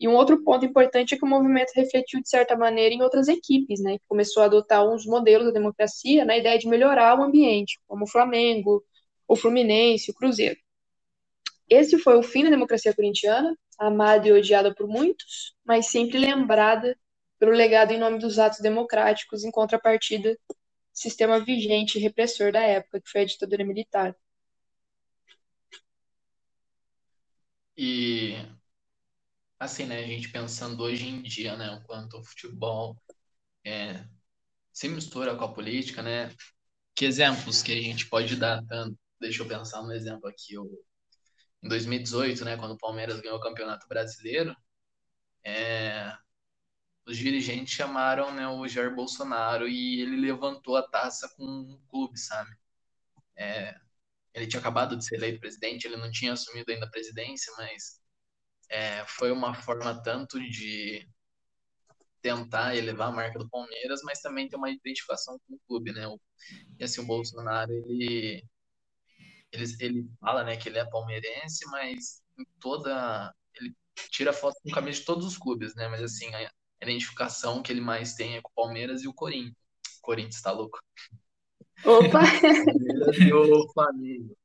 E 0.00 0.08
um 0.08 0.14
outro 0.14 0.42
ponto 0.42 0.64
importante 0.64 1.14
é 1.14 1.18
que 1.18 1.24
o 1.24 1.28
movimento 1.28 1.72
refletiu 1.76 2.22
de 2.22 2.28
certa 2.28 2.56
maneira 2.56 2.94
em 2.94 3.02
outras 3.02 3.28
equipes, 3.28 3.80
né? 3.82 3.98
Que 3.98 4.04
começou 4.08 4.42
a 4.42 4.46
adotar 4.46 4.82
uns 4.88 5.04
modelos 5.06 5.46
da 5.48 5.52
democracia 5.52 6.24
na 6.24 6.36
ideia 6.38 6.58
de 6.58 6.66
melhorar 6.68 7.18
o 7.18 7.22
ambiente, 7.22 7.78
como 7.86 8.04
o 8.04 8.08
Flamengo, 8.08 8.82
o 9.28 9.36
Fluminense, 9.36 10.10
o 10.10 10.14
Cruzeiro. 10.14 10.58
Esse 11.68 11.98
foi 11.98 12.16
o 12.16 12.22
fim 12.22 12.44
da 12.44 12.50
democracia 12.50 12.94
corintiana, 12.94 13.56
amada 13.78 14.26
e 14.28 14.32
odiada 14.32 14.74
por 14.74 14.86
muitos, 14.88 15.54
mas 15.64 15.86
sempre 15.86 16.18
lembrada 16.18 16.98
pelo 17.38 17.52
legado 17.52 17.92
em 17.92 17.98
nome 17.98 18.18
dos 18.18 18.38
atos 18.38 18.60
democráticos, 18.60 19.44
em 19.44 19.50
contrapartida 19.50 20.36
sistema 20.92 21.40
vigente 21.44 21.98
e 21.98 22.02
repressor 22.02 22.52
da 22.52 22.60
época, 22.60 23.00
que 23.00 23.10
foi 23.10 23.22
a 23.22 23.24
ditadura 23.24 23.64
militar. 23.64 24.14
E 27.76 28.36
assim, 29.60 29.86
né, 29.86 29.98
a 30.00 30.06
gente 30.06 30.30
pensando 30.30 30.82
hoje 30.82 31.06
em 31.06 31.22
dia, 31.22 31.56
né, 31.56 31.70
o 31.72 31.82
quanto 31.84 32.18
o 32.18 32.24
futebol 32.24 32.96
é, 33.64 34.04
se 34.72 34.88
mistura 34.88 35.36
com 35.36 35.44
a 35.44 35.52
política, 35.52 36.02
né? 36.02 36.34
Que 36.94 37.04
exemplos 37.06 37.62
que 37.62 37.72
a 37.72 37.82
gente 37.82 38.08
pode 38.08 38.36
dar? 38.36 38.62
Deixa 39.20 39.42
eu 39.42 39.48
pensar 39.48 39.82
um 39.82 39.92
exemplo 39.92 40.28
aqui. 40.28 40.56
em 41.62 41.68
2018, 41.68 42.44
né, 42.44 42.56
quando 42.56 42.72
o 42.72 42.78
Palmeiras 42.78 43.20
ganhou 43.20 43.38
o 43.38 43.42
Campeonato 43.42 43.86
Brasileiro, 43.88 44.56
é, 45.44 46.12
os 47.06 47.16
dirigentes 47.16 47.74
chamaram 47.74 48.32
né, 48.34 48.48
o 48.48 48.66
Jair 48.68 48.94
Bolsonaro 48.94 49.68
e 49.68 50.00
ele 50.02 50.16
levantou 50.16 50.76
a 50.76 50.88
taça 50.88 51.28
com 51.36 51.44
um 51.44 51.80
clube, 51.88 52.18
sabe? 52.18 52.50
É, 53.36 53.74
ele 54.34 54.46
tinha 54.46 54.60
acabado 54.60 54.96
de 54.96 55.04
ser 55.04 55.16
eleito 55.16 55.40
presidente, 55.40 55.86
ele 55.86 55.96
não 55.96 56.10
tinha 56.10 56.32
assumido 56.32 56.70
ainda 56.72 56.86
a 56.86 56.90
presidência, 56.90 57.52
mas 57.58 57.99
é, 58.70 59.04
foi 59.06 59.32
uma 59.32 59.52
forma 59.52 60.00
tanto 60.00 60.38
de 60.40 61.06
tentar 62.22 62.76
elevar 62.76 63.08
a 63.08 63.12
marca 63.12 63.38
do 63.38 63.48
Palmeiras, 63.48 64.00
mas 64.04 64.20
também 64.20 64.48
ter 64.48 64.56
uma 64.56 64.70
identificação 64.70 65.38
com 65.46 65.54
o 65.54 65.60
clube, 65.66 65.92
né? 65.92 66.06
E 66.78 66.84
assim, 66.84 67.00
o 67.00 67.06
Bolsonaro, 67.06 67.72
ele, 67.72 68.44
ele, 69.50 69.64
ele 69.80 70.10
fala, 70.20 70.44
né, 70.44 70.56
que 70.56 70.68
ele 70.68 70.78
é 70.78 70.84
palmeirense, 70.88 71.66
mas 71.70 72.22
em 72.38 72.44
toda... 72.60 73.34
Ele 73.54 73.74
tira 74.10 74.32
foto 74.32 74.56
com 74.62 74.70
camisa 74.70 75.00
de 75.00 75.04
todos 75.04 75.26
os 75.26 75.36
clubes, 75.36 75.74
né? 75.74 75.88
Mas 75.88 76.02
assim, 76.02 76.32
a 76.34 76.50
identificação 76.80 77.62
que 77.62 77.72
ele 77.72 77.80
mais 77.80 78.14
tem 78.14 78.36
é 78.36 78.40
com 78.40 78.50
o 78.50 78.54
Palmeiras 78.54 79.02
e 79.02 79.08
o 79.08 79.14
Corinthians. 79.14 79.56
O 79.98 80.02
Corinthians, 80.02 80.40
tá 80.40 80.52
louco? 80.52 80.78
Opa! 81.84 82.20
e 83.18 83.32
o 83.32 83.72
Flamengo. 83.72 84.36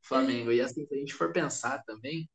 Flamengo. 0.00 0.52
E 0.52 0.60
assim, 0.60 0.86
se 0.86 0.94
a 0.94 0.98
gente 0.98 1.14
for 1.14 1.32
pensar 1.32 1.82
também, 1.84 2.28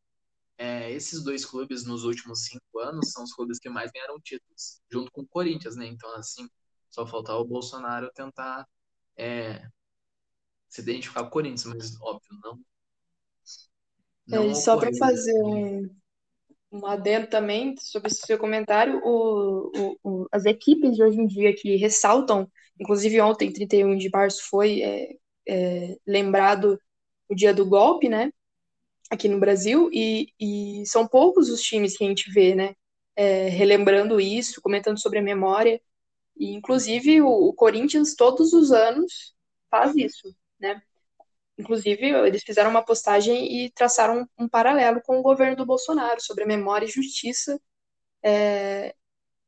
é, 0.57 0.91
esses 0.91 1.23
dois 1.23 1.45
clubes 1.45 1.85
nos 1.85 2.03
últimos 2.03 2.45
cinco 2.45 2.79
anos 2.79 3.11
são 3.11 3.23
os 3.23 3.33
clubes 3.33 3.59
que 3.59 3.69
mais 3.69 3.91
ganharam 3.91 4.19
títulos, 4.19 4.81
junto 4.91 5.11
com 5.11 5.21
o 5.21 5.27
Corinthians, 5.27 5.75
né? 5.75 5.87
Então, 5.87 6.13
assim, 6.15 6.47
só 6.89 7.05
faltava 7.07 7.39
o 7.39 7.45
Bolsonaro 7.45 8.11
tentar 8.13 8.67
é, 9.17 9.65
se 10.69 10.81
identificar 10.81 11.21
com 11.21 11.27
o 11.27 11.31
Corinthians, 11.31 11.65
mas 11.65 12.01
óbvio, 12.01 12.39
não. 12.43 12.59
não 14.27 14.51
é, 14.51 14.53
só 14.53 14.77
para 14.77 14.95
fazer 14.95 15.33
um, 15.43 15.89
um 16.71 16.85
adendo 16.85 17.27
também 17.27 17.75
sobre 17.77 18.09
esse 18.09 18.25
seu 18.25 18.37
comentário, 18.37 19.01
o, 19.03 19.71
o, 19.75 19.97
o, 20.03 20.27
as 20.31 20.45
equipes 20.45 20.95
de 20.95 21.03
hoje 21.03 21.19
em 21.19 21.27
dia 21.27 21.53
que 21.55 21.75
ressaltam, 21.75 22.49
inclusive 22.79 23.19
ontem, 23.21 23.51
31 23.51 23.97
de 23.97 24.09
março, 24.09 24.41
foi 24.49 24.81
é, 24.81 25.15
é, 25.47 25.97
lembrado 26.05 26.79
o 27.29 27.35
dia 27.35 27.53
do 27.53 27.65
golpe, 27.65 28.07
né? 28.09 28.31
Aqui 29.09 29.27
no 29.27 29.39
Brasil, 29.39 29.89
e, 29.93 30.33
e 30.39 30.83
são 30.85 31.07
poucos 31.07 31.49
os 31.49 31.61
times 31.61 31.97
que 31.97 32.03
a 32.03 32.07
gente 32.07 32.31
vê, 32.31 32.55
né, 32.55 32.75
é, 33.15 33.47
relembrando 33.49 34.19
isso, 34.19 34.61
comentando 34.61 34.99
sobre 34.99 35.19
a 35.19 35.21
memória, 35.21 35.81
e 36.37 36.53
inclusive 36.53 37.21
o, 37.21 37.27
o, 37.27 37.53
Corinthians 37.53 38.15
todos 38.15 38.53
os 38.53 38.71
anos 38.71 39.35
faz 39.69 39.95
isso, 39.95 40.35
né, 40.59 40.81
inclusive 41.57 42.07
eles 42.27 42.43
fizeram 42.43 42.69
uma 42.71 42.83
postagem 42.83 43.65
e 43.65 43.71
traçaram 43.71 44.21
um, 44.37 44.45
um 44.45 44.49
paralelo 44.49 45.01
com 45.01 45.19
o 45.19 45.23
governo 45.23 45.55
do 45.55 45.65
Bolsonaro, 45.65 46.21
sobre 46.21 46.43
a 46.43 46.47
memória 46.47 46.85
e 46.85 46.89
justiça, 46.89 47.59
é, 48.23 48.95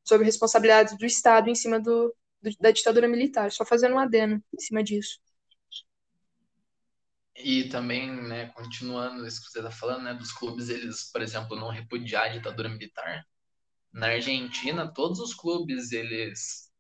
sobre 0.04 0.26
responsabilidades 0.26 0.98
do 0.98 1.06
Estado 1.06 1.50
em 1.50 1.56
cima 1.56 1.80
do, 1.80 2.16
do, 2.42 2.52
da 2.60 2.72
ditadura 2.72 3.08
militar, 3.08 3.52
só 3.52 3.66
fazendo 3.66 3.96
um 3.96 4.00
adeno 4.00 4.44
em 4.54 4.62
cima 4.62 4.84
disso. 4.84 5.20
E 7.38 7.68
também, 7.70 8.12
né, 8.12 8.48
continuando 8.48 9.26
isso 9.28 9.42
que 9.44 9.52
você 9.52 9.60
está 9.60 9.70
falando, 9.72 10.04
né, 10.04 10.14
dos 10.14 10.32
clubes, 10.32 10.70
eles, 10.70 11.12
por 11.12 11.22
exemplo, 11.22 11.56
não 11.56 11.70
repudiar 11.70 12.26
a 12.26 12.30
ditadura 12.30 12.70
militar. 12.70 13.26
Na 13.94 14.08
Argentina, 14.10 14.92
todos 14.94 15.20
os 15.20 15.34
clubes, 15.34 15.92
eles, 15.92 16.72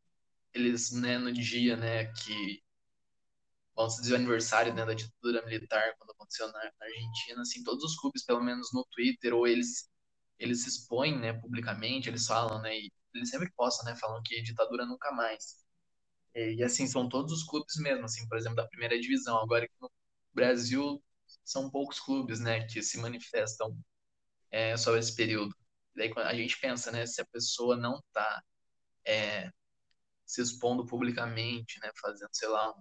eles 0.53 0.91
né, 0.93 1.17
no 1.19 1.31
dia 1.33 1.77
né, 1.77 2.05
que, 2.13 2.63
vamos 3.75 3.95
dizer, 3.97 4.13
o 4.13 4.15
aniversário 4.15 4.73
né, 4.73 4.85
da 4.85 4.93
ditadura 4.93 5.45
militar, 5.45 5.93
quando 5.97 6.11
aconteceu 6.11 6.47
na, 6.51 6.59
na 6.79 6.85
Argentina, 6.85 7.41
assim, 7.41 7.63
todos 7.63 7.83
os 7.83 7.95
clubes, 7.99 8.23
pelo 8.25 8.43
menos 8.43 8.69
no 8.73 8.85
Twitter, 8.91 9.33
ou 9.33 9.47
eles, 9.47 9.89
eles 10.39 10.63
se 10.63 10.69
expõem 10.69 11.17
né, 11.19 11.33
publicamente, 11.33 12.09
eles 12.09 12.25
falam, 12.25 12.61
né, 12.61 12.77
e 12.77 12.91
eles 13.13 13.29
sempre 13.29 13.51
postam, 13.55 13.85
né, 13.85 13.95
falam 13.99 14.21
que 14.23 14.41
ditadura 14.41 14.85
nunca 14.85 15.11
mais. 15.11 15.57
E, 16.35 16.55
e 16.55 16.63
assim, 16.63 16.87
são 16.87 17.09
todos 17.09 17.33
os 17.33 17.43
clubes 17.43 17.75
mesmo, 17.77 18.05
assim, 18.05 18.27
por 18.27 18.37
exemplo, 18.37 18.57
da 18.57 18.67
primeira 18.67 18.99
divisão. 18.99 19.39
Agora, 19.41 19.67
no 19.81 19.91
Brasil 20.35 21.03
são 21.43 21.69
poucos 21.69 21.99
clubes, 21.99 22.39
né, 22.39 22.65
que 22.67 22.81
se 22.83 22.97
manifestam 22.99 23.77
é, 24.51 24.77
sobre 24.77 24.99
esse 24.99 25.15
período. 25.15 25.55
Daí 25.95 26.11
a 26.17 26.35
gente 26.35 26.59
pensa, 26.59 26.91
né, 26.91 27.05
se 27.05 27.21
a 27.21 27.25
pessoa 27.25 27.77
não 27.77 27.97
está 27.99 28.43
é, 29.05 29.51
se 30.25 30.41
expondo 30.41 30.85
publicamente, 30.85 31.79
né, 31.81 31.91
fazendo, 32.01 32.29
sei 32.33 32.49
lá, 32.49 32.73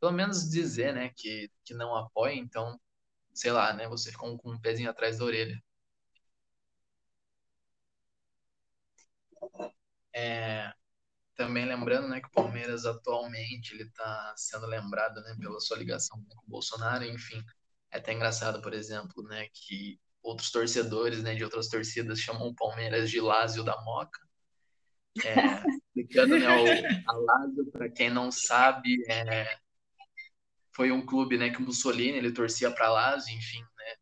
pelo 0.00 0.12
menos 0.12 0.48
dizer, 0.50 0.94
né, 0.94 1.10
que, 1.16 1.50
que 1.64 1.74
não 1.74 1.94
apoia, 1.96 2.34
então, 2.34 2.80
sei 3.34 3.52
lá, 3.52 3.72
né, 3.74 3.88
você 3.88 4.10
ficou 4.12 4.36
com 4.38 4.52
um 4.52 4.60
pezinho 4.60 4.90
atrás 4.90 5.18
da 5.18 5.24
orelha. 5.24 5.60
É, 10.14 10.72
também 11.38 11.64
lembrando, 11.64 12.08
né, 12.08 12.20
que 12.20 12.26
o 12.26 12.32
Palmeiras 12.32 12.84
atualmente 12.84 13.72
ele 13.72 13.84
está 13.84 14.34
sendo 14.36 14.66
lembrado, 14.66 15.22
né, 15.22 15.36
pela 15.40 15.60
sua 15.60 15.78
ligação 15.78 16.20
com 16.28 16.36
o 16.36 16.50
Bolsonaro, 16.50 17.04
enfim. 17.04 17.40
É 17.92 17.98
até 17.98 18.12
engraçado, 18.12 18.60
por 18.60 18.74
exemplo, 18.74 19.22
né, 19.22 19.46
que 19.54 20.00
outros 20.20 20.50
torcedores, 20.50 21.22
né, 21.22 21.36
de 21.36 21.44
outras 21.44 21.68
torcidas 21.68 22.18
chamam 22.18 22.48
o 22.48 22.54
Palmeiras 22.56 23.08
de 23.08 23.20
Lázio 23.20 23.62
da 23.62 23.80
Moca. 23.82 24.18
É, 25.24 25.62
explicando, 25.94 26.40
né, 26.40 26.48
o, 26.48 27.08
a 27.08 27.16
Lázio, 27.16 27.70
para 27.70 27.88
quem 27.88 28.10
não 28.10 28.32
sabe, 28.32 29.00
é, 29.08 29.56
foi 30.74 30.90
um 30.90 31.06
clube, 31.06 31.38
né, 31.38 31.50
que 31.50 31.58
o 31.58 31.62
Mussolini 31.62 32.18
ele 32.18 32.32
torcia 32.32 32.72
para 32.72 32.90
Lazio, 32.90 33.32
enfim, 33.32 33.62
né. 33.62 33.94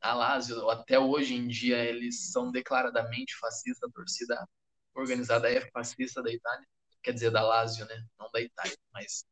A 0.00 0.14
Lazio, 0.14 0.70
até 0.70 1.00
hoje 1.00 1.34
em 1.34 1.48
dia, 1.48 1.84
eles 1.84 2.30
são 2.30 2.52
declaradamente 2.52 3.36
fascistas, 3.40 3.90
a 3.90 3.92
torcida 3.92 4.48
organizada 4.94 5.50
é 5.50 5.68
fascista 5.72 6.22
da 6.22 6.32
Itália 6.32 6.64
quer 7.06 7.12
dizer, 7.12 7.30
da 7.30 7.40
Lazio, 7.40 7.86
né? 7.86 8.04
Não 8.18 8.28
da 8.32 8.40
Itália, 8.40 8.76
mas 8.92 9.24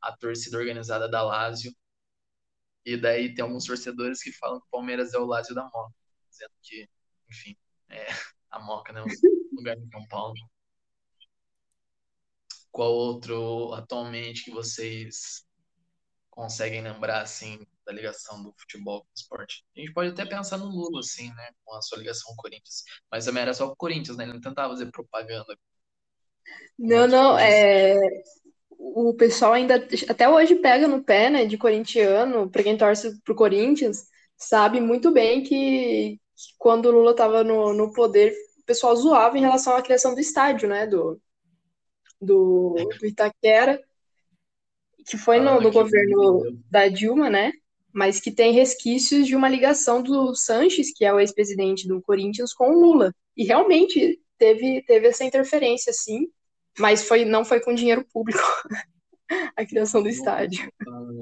a 0.00 0.16
torcida 0.16 0.56
organizada 0.56 1.08
da 1.08 1.20
Lazio. 1.20 1.74
E 2.84 2.96
daí 2.96 3.34
tem 3.34 3.42
alguns 3.42 3.64
torcedores 3.64 4.22
que 4.22 4.32
falam 4.32 4.60
que 4.60 4.66
o 4.68 4.70
Palmeiras 4.70 5.12
é 5.12 5.18
o 5.18 5.26
Lazio 5.26 5.52
da 5.52 5.64
Moca, 5.64 5.92
dizendo 6.30 6.52
que, 6.62 6.88
enfim, 7.28 7.56
é 7.90 8.06
a 8.50 8.60
Moca, 8.60 8.92
né? 8.92 9.02
O 9.02 9.56
lugar 9.56 9.76
de 9.76 9.90
São 9.90 10.06
Paulo. 10.06 10.34
Qual 12.70 12.92
outro 12.92 13.74
atualmente 13.74 14.44
que 14.44 14.52
vocês 14.52 15.44
conseguem 16.30 16.82
lembrar, 16.82 17.22
assim, 17.22 17.66
da 17.84 17.92
ligação 17.92 18.40
do 18.44 18.54
futebol 18.56 19.00
com 19.00 19.08
o 19.08 19.14
esporte? 19.16 19.64
A 19.76 19.80
gente 19.80 19.92
pode 19.92 20.10
até 20.10 20.24
pensar 20.24 20.56
no 20.56 20.66
Lula, 20.66 21.00
assim, 21.00 21.34
né? 21.34 21.50
Com 21.64 21.74
a 21.74 21.82
sua 21.82 21.98
ligação 21.98 22.28
com 22.28 22.34
o 22.34 22.42
Corinthians. 22.42 22.84
Mas 23.10 23.24
também 23.24 23.42
era 23.42 23.52
só 23.52 23.66
o 23.66 23.74
Corinthians, 23.74 24.16
né? 24.16 24.22
Ele 24.22 24.34
não 24.34 24.40
tentava 24.40 24.72
fazer 24.72 24.88
propaganda 24.92 25.58
não, 26.78 27.08
não, 27.08 27.38
é. 27.38 27.96
O 28.78 29.12
pessoal 29.14 29.52
ainda 29.52 29.86
até 30.08 30.28
hoje 30.28 30.54
pega 30.54 30.86
no 30.86 31.02
pé, 31.02 31.28
né, 31.28 31.44
de 31.44 31.58
corintiano, 31.58 32.48
para 32.48 32.62
quem 32.62 32.76
torce 32.76 33.20
pro 33.22 33.34
Corinthians, 33.34 34.06
sabe 34.36 34.80
muito 34.80 35.10
bem 35.10 35.42
que, 35.42 36.16
que 36.16 36.54
quando 36.56 36.86
o 36.86 36.92
Lula 36.92 37.10
estava 37.10 37.42
no, 37.42 37.72
no 37.74 37.92
poder, 37.92 38.32
o 38.60 38.64
pessoal 38.64 38.94
zoava 38.94 39.36
em 39.36 39.40
relação 39.40 39.74
à 39.76 39.82
criação 39.82 40.14
do 40.14 40.20
estádio, 40.20 40.68
né, 40.68 40.86
do, 40.86 41.20
do, 42.20 42.76
do 43.00 43.06
Itaquera, 43.06 43.82
que 45.06 45.18
foi 45.18 45.40
no, 45.40 45.60
no 45.60 45.72
governo 45.72 46.42
da 46.70 46.86
Dilma, 46.88 47.28
né, 47.28 47.52
mas 47.92 48.20
que 48.20 48.30
tem 48.30 48.52
resquícios 48.52 49.26
de 49.26 49.34
uma 49.34 49.48
ligação 49.48 50.02
do 50.02 50.34
Sanches, 50.34 50.92
que 50.94 51.04
é 51.04 51.12
o 51.12 51.18
ex-presidente 51.18 51.88
do 51.88 52.00
Corinthians, 52.00 52.52
com 52.52 52.70
o 52.70 52.80
Lula. 52.80 53.12
E 53.36 53.44
realmente 53.44 54.20
teve, 54.38 54.82
teve 54.82 55.08
essa 55.08 55.24
interferência, 55.24 55.92
sim, 55.92 56.28
mas 56.78 57.06
foi, 57.06 57.24
não 57.24 57.44
foi 57.44 57.60
com 57.60 57.74
dinheiro 57.74 58.04
público 58.12 58.42
a 59.56 59.66
criação 59.66 60.02
do 60.02 60.08
estádio. 60.08 60.70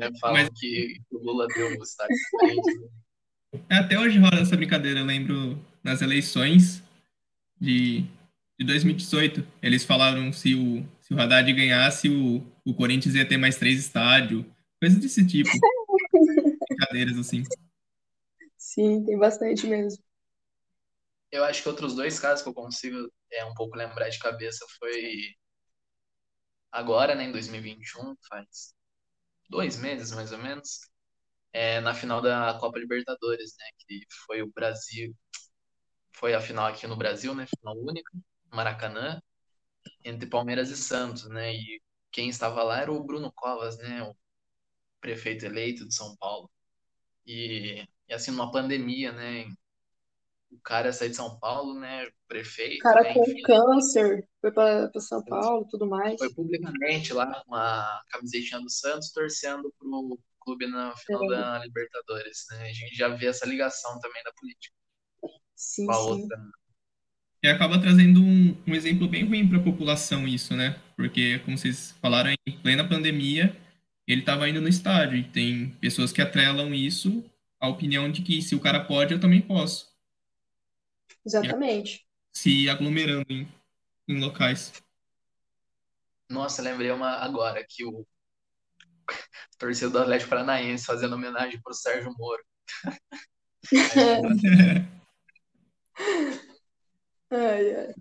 É, 0.01 0.19
falam 0.19 0.43
mas... 0.43 0.51
que 0.59 1.01
o 1.11 1.19
Lula 1.19 1.47
deu 1.49 1.79
o 1.79 1.83
estádio 1.83 2.17
é, 3.69 3.77
Até 3.77 3.99
hoje 3.99 4.19
rola 4.19 4.41
essa 4.41 4.57
brincadeira, 4.57 5.01
eu 5.01 5.05
lembro 5.05 5.59
nas 5.83 6.03
eleições 6.03 6.83
de, 7.61 8.03
de 8.59 8.67
2018, 8.67 9.47
eles 9.63 9.85
falaram 9.85 10.33
se 10.33 10.55
o, 10.55 10.87
se 11.01 11.15
o 11.15 11.21
Haddad 11.21 11.51
ganhasse, 11.53 12.09
o, 12.09 12.43
o 12.65 12.75
Corinthians 12.75 13.15
ia 13.15 13.27
ter 13.27 13.37
mais 13.37 13.57
três 13.57 13.79
estádios, 13.79 14.45
coisas 14.81 14.99
desse 14.99 15.27
tipo. 15.27 15.51
Brincadeiras 16.69 17.17
assim. 17.19 17.43
Sim, 18.59 19.05
tem 19.05 19.19
bastante 19.19 19.67
mesmo. 19.67 20.03
Eu 21.31 21.45
acho 21.45 21.63
que 21.63 21.69
outros 21.69 21.95
dois 21.95 22.21
casos 22.21 22.43
que 22.43 22.49
eu 22.49 22.55
consigo 22.55 23.11
é, 23.33 23.45
um 23.45 23.55
pouco 23.55 23.77
lembrar 23.77 24.09
de 24.09 24.19
cabeça 24.19 24.65
foi 24.79 25.35
agora, 26.77 27.15
né, 27.15 27.25
em 27.25 27.33
2021, 27.33 28.17
faz 28.29 28.75
dois 29.51 29.79
meses 29.79 30.13
mais 30.13 30.33
ou 30.33 30.39
menos, 30.39 30.81
é, 31.53 31.81
na 31.81 31.95
final 31.95 32.23
da 32.23 32.59
Copa 32.61 32.79
Libertadores, 32.79 33.55
né, 33.59 33.67
que 33.81 34.07
foi 34.27 34.43
o 34.43 34.53
Brasil, 34.53 35.15
foi 36.13 36.35
a 36.35 36.41
final 36.41 36.67
aqui 36.67 36.87
no 36.87 36.97
Brasil, 36.97 37.35
né, 37.35 37.47
final 37.47 37.77
única, 37.79 38.11
Maracanã, 38.53 39.21
entre 40.05 40.29
Palmeiras 40.29 40.71
e 40.71 40.77
Santos, 40.77 41.29
né? 41.29 41.55
E 41.55 41.83
quem 42.11 42.29
estava 42.29 42.63
lá 42.63 42.81
era 42.81 42.93
o 42.93 43.05
Bruno 43.05 43.33
Covas, 43.33 43.79
né? 43.79 44.03
O 44.03 44.17
prefeito 45.01 45.47
eleito 45.47 45.87
de 45.87 45.95
São 45.95 46.17
Paulo. 46.19 46.51
E, 47.27 47.87
e 48.09 48.15
assim, 48.15 48.31
numa 48.33 48.51
pandemia, 48.53 49.13
né? 49.13 49.47
O 50.51 50.61
cara 50.61 50.93
sair 50.93 51.11
de 51.11 51.17
São 51.17 51.39
Paulo, 51.39 51.79
né? 51.79 52.07
Prefeito. 52.29 52.77
O 52.77 52.83
cara 52.83 53.03
né, 53.03 53.15
com 53.15 53.23
enfim, 53.23 53.43
câncer, 53.43 54.29
foi 54.41 54.53
para 54.53 54.91
São 55.01 55.25
Paulo 55.25 55.67
tudo 55.71 55.87
mais. 55.87 56.19
foi 56.19 56.33
publicamente 56.35 57.13
lá 57.13 57.43
com 57.45 57.55
a 57.55 58.03
camisetinha 58.11 58.61
do 58.61 58.71
Santos 58.71 59.11
torcendo 59.13 59.73
pro 59.79 60.19
clube 60.41 60.67
na 60.69 60.95
final 60.97 61.25
É. 61.25 61.37
da 61.37 61.59
Libertadores, 61.65 62.47
né? 62.51 62.65
A 62.71 62.73
gente 62.73 62.95
já 62.95 63.09
vê 63.09 63.27
essa 63.27 63.47
ligação 63.47 63.99
também 64.01 64.23
da 64.23 64.33
política 64.33 64.75
Sim, 65.55 65.87
com 65.87 65.93
a 65.93 65.95
sim. 65.95 66.01
outra. 66.01 66.39
E 67.43 67.49
acaba 67.49 67.81
trazendo 67.81 68.21
um, 68.23 68.57
um 68.67 68.75
exemplo 68.75 69.09
bem 69.09 69.25
ruim 69.25 69.49
para 69.49 69.59
a 69.59 69.63
população 69.63 70.27
isso, 70.27 70.55
né? 70.57 70.81
Porque, 70.97 71.39
como 71.41 71.57
vocês 71.57 71.93
falaram, 72.01 72.31
em 72.47 72.53
plena 72.59 72.89
pandemia, 72.89 73.57
ele 74.07 74.21
estava 74.21 74.49
indo 74.49 74.61
no 74.61 74.69
estádio. 74.69 75.19
E 75.19 75.25
tem 75.25 75.71
pessoas 75.81 76.13
que 76.13 76.23
atrelam 76.23 76.75
isso 76.75 77.25
à 77.61 77.69
opinião 77.69 78.11
de 78.11 78.23
que 78.23 78.43
se 78.43 78.55
o 78.55 78.61
cara 78.61 78.81
pode, 78.85 79.13
eu 79.15 79.21
também 79.21 79.41
posso. 79.41 79.96
Exatamente. 81.27 82.07
Se 82.33 82.69
aglomerando 82.69 83.27
em, 83.29 83.49
em 84.07 84.21
locais. 84.21 84.73
Nossa, 86.31 86.63
lembrei 86.63 86.93
uma 86.93 87.17
agora 87.17 87.67
que 87.69 87.85
o 87.85 88.07
torcedor 89.59 89.93
do 89.93 89.99
Atlético 90.05 90.31
Paranaense 90.31 90.87
fazendo 90.87 91.17
homenagem 91.17 91.61
pro 91.61 91.75
Sérgio 91.75 92.15
Moro. 92.17 92.45
Ai, 97.29 97.75
ai. 97.75 97.95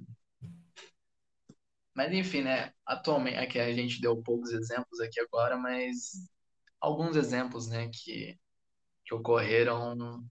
Mas 1.95 2.13
enfim, 2.13 2.43
né? 2.43 2.71
Atualmente, 2.85 3.38
aqui 3.38 3.57
a 3.57 3.73
gente 3.73 3.99
deu 3.99 4.21
poucos 4.21 4.51
exemplos 4.51 4.99
aqui 4.99 5.19
agora, 5.19 5.57
mas 5.57 6.29
alguns 6.79 7.15
exemplos, 7.15 7.67
né, 7.67 7.89
que, 7.89 8.38
que 9.03 9.15
ocorreram 9.15 10.23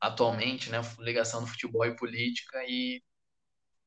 atualmente, 0.00 0.70
né? 0.70 0.78
Ligação 0.98 1.42
do 1.42 1.46
futebol 1.46 1.84
e 1.86 1.96
política 1.96 2.62
e, 2.66 3.02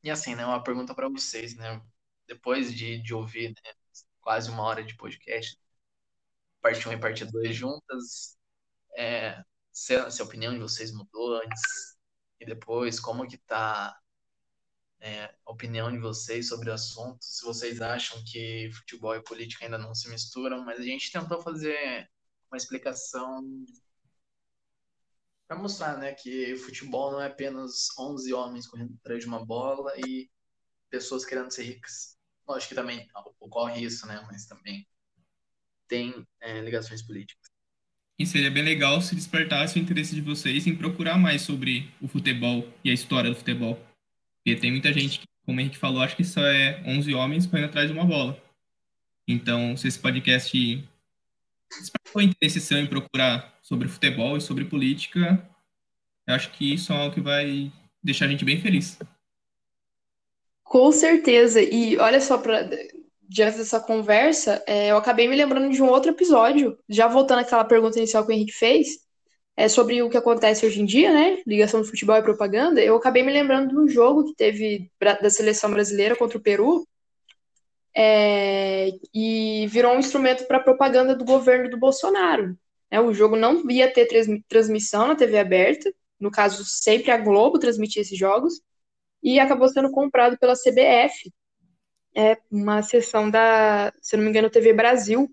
e 0.04 0.12
assim, 0.12 0.36
né? 0.36 0.45
Uma 0.45 0.63
pergunta 0.63 0.93
para 0.95 1.10
vocês, 1.10 1.56
né? 1.56 1.82
Depois 2.28 2.73
de, 2.73 3.02
de 3.02 3.13
ouvir 3.13 3.49
né, 3.49 3.73
quase 4.21 4.49
uma 4.49 4.63
hora 4.63 4.84
de 4.84 4.95
podcast, 4.95 5.58
parte 6.62 6.88
1 6.88 6.93
e 6.93 6.97
parte 6.99 7.26
2 7.26 7.56
juntas, 7.56 8.38
é, 8.97 9.43
se, 9.71 10.12
se 10.12 10.21
a 10.21 10.26
opinião 10.26 10.54
de 10.54 10.60
vocês 10.60 10.91
mudou 10.91 11.38
antes 11.38 11.62
e 12.39 12.45
depois, 12.45 12.99
como 12.99 13.28
que 13.28 13.38
tá 13.38 13.97
é, 14.99 15.26
a 15.45 15.52
opinião 15.52 15.91
de 15.91 15.97
vocês 15.99 16.47
sobre 16.47 16.69
o 16.69 16.73
assunto, 16.73 17.17
se 17.21 17.43
vocês 17.43 17.82
acham 17.82 18.23
que 18.26 18.71
futebol 18.71 19.15
e 19.15 19.23
política 19.23 19.65
ainda 19.65 19.78
não 19.78 19.93
se 19.93 20.10
misturam, 20.10 20.63
mas 20.63 20.80
a 20.80 20.84
gente 20.84 21.12
tentou 21.12 21.41
fazer 21.41 22.10
uma 22.49 22.58
explicação 22.58 23.43
para 25.48 25.58
mostrar, 25.58 25.98
né, 25.98 26.14
que 26.14 26.56
futebol 26.58 27.12
não 27.12 27.22
é 27.22 27.28
apenas 27.28 27.88
11 27.98 28.34
homens 28.34 28.68
correndo 28.68 28.94
atrás 29.00 29.20
de 29.20 29.28
uma 29.28 29.46
bola 29.46 29.94
e 30.06 30.30
pessoas 30.90 31.26
querendo 31.26 31.52
ser 31.52 31.64
ricas. 31.64 32.18
Lógico 32.48 32.70
que 32.70 32.76
também 32.76 33.08
ocorre 33.40 33.84
isso, 33.84 34.06
né, 34.08 34.24
mas 34.28 34.46
também 34.46 34.88
tem 35.88 36.26
é, 36.42 36.62
ligações 36.62 37.02
políticas. 37.02 37.52
E 38.18 38.26
seria 38.26 38.52
bem 38.52 38.64
legal 38.64 39.02
se 39.02 39.16
despertasse 39.16 39.78
o 39.78 39.82
interesse 39.82 40.14
de 40.14 40.22
vocês 40.22 40.68
em 40.68 40.76
procurar 40.76 41.18
mais 41.18 41.42
sobre 41.42 41.92
o 42.02 42.08
futebol 42.08 42.68
e 42.84 42.90
a 42.90 42.94
história 42.94 43.30
do 43.30 43.36
futebol. 43.36 43.76
Porque 44.38 44.60
tem 44.60 44.72
muita 44.72 44.94
gente 44.94 45.20
que, 45.20 45.26
como 45.46 45.58
o 45.58 45.62
Henrique 45.62 45.78
falou, 45.78 46.02
acha 46.02 46.16
que 46.16 46.24
só 46.24 46.46
é 46.46 46.82
11 46.86 47.14
homens 47.14 47.48
correndo 47.48 47.66
atrás 47.66 47.88
de 47.88 47.94
uma 47.94 48.06
bola. 48.06 48.42
Então, 49.28 49.76
se 49.76 49.88
esse 49.88 49.98
podcast 49.98 50.88
despertou 51.80 52.22
interesse 52.22 52.62
seu 52.62 52.78
em 52.78 52.88
procurar 52.88 53.58
sobre 53.62 53.88
futebol 53.88 54.38
e 54.38 54.42
sobre 54.42 54.66
política, 54.66 55.48
eu 56.28 56.36
acho 56.36 56.52
que 56.52 56.74
isso 56.74 56.94
é 56.94 56.96
algo 56.96 57.14
que 57.14 57.22
vai 57.22 57.72
deixar 58.02 58.26
a 58.26 58.28
gente 58.28 58.46
bem 58.46 58.62
feliz. 58.62 58.98
Com 60.64 60.92
certeza. 60.92 61.62
E 61.62 61.98
olha 61.98 62.20
só, 62.20 62.38
pra, 62.38 62.68
diante 63.22 63.58
dessa 63.58 63.80
conversa, 63.80 64.64
é, 64.68 64.92
eu 64.92 64.98
acabei 64.98 65.28
me 65.28 65.36
lembrando 65.36 65.70
de 65.70 65.82
um 65.82 65.88
outro 65.88 66.12
episódio, 66.12 66.78
já 66.90 67.08
voltando 67.08 67.40
àquela 67.40 67.66
pergunta 67.66 67.98
inicial 67.98 68.26
que 68.26 68.32
o 68.32 68.36
Henrique 68.36 68.54
fez, 68.54 69.04
é 69.56 69.68
sobre 69.68 70.02
o 70.02 70.10
que 70.10 70.18
acontece 70.18 70.66
hoje 70.66 70.82
em 70.82 70.86
dia, 70.86 71.14
né? 71.14 71.42
Ligação 71.46 71.82
do 71.82 71.88
futebol 71.88 72.16
e 72.16 72.24
propaganda. 72.24 72.82
Eu 72.82 72.96
acabei 72.96 73.22
me 73.24 73.32
lembrando 73.32 73.70
de 73.70 73.78
um 73.78 73.88
jogo 73.88 74.26
que 74.26 74.36
teve 74.36 74.92
da 75.00 75.30
seleção 75.30 75.70
brasileira 75.70 76.16
contra 76.16 76.38
o 76.38 76.42
Peru, 76.42 76.88
é, 77.96 78.90
e 79.14 79.68
virou 79.68 79.94
um 79.94 80.00
instrumento 80.00 80.46
para 80.48 80.60
propaganda 80.60 81.16
do 81.16 81.26
governo 81.26 81.70
do 81.70 81.78
Bolsonaro. 81.78 82.58
né? 82.92 83.00
O 83.00 83.14
jogo 83.14 83.36
não 83.36 83.70
ia 83.70 83.92
ter 83.92 84.08
trans- 84.08 84.42
transmissão 84.48 85.08
na 85.08 85.16
TV 85.16 85.38
aberta, 85.40 85.94
no 86.20 86.32
caso, 86.32 86.64
sempre 86.66 87.12
a 87.12 87.18
Globo 87.18 87.60
transmitia 87.60 88.02
esses 88.02 88.18
jogos, 88.18 88.62
e 89.22 89.40
acabou 89.40 89.70
sendo 89.70 89.92
comprado 89.92 90.38
pela 90.38 90.56
CBF, 90.56 91.32
é 92.16 92.38
uma 92.52 92.82
seção 92.84 93.30
da, 93.30 93.92
se 94.02 94.16
não 94.16 94.24
me 94.24 94.30
engano, 94.30 94.50
TV 94.50 94.74
Brasil. 94.74 95.30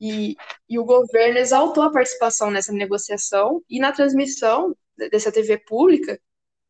E, 0.00 0.36
e 0.68 0.78
o 0.78 0.84
governo 0.84 1.38
exaltou 1.38 1.82
a 1.82 1.92
participação 1.92 2.50
nessa 2.50 2.72
negociação 2.72 3.62
e 3.68 3.78
na 3.78 3.92
transmissão 3.92 4.76
dessa 4.96 5.32
TV 5.32 5.58
pública 5.58 6.20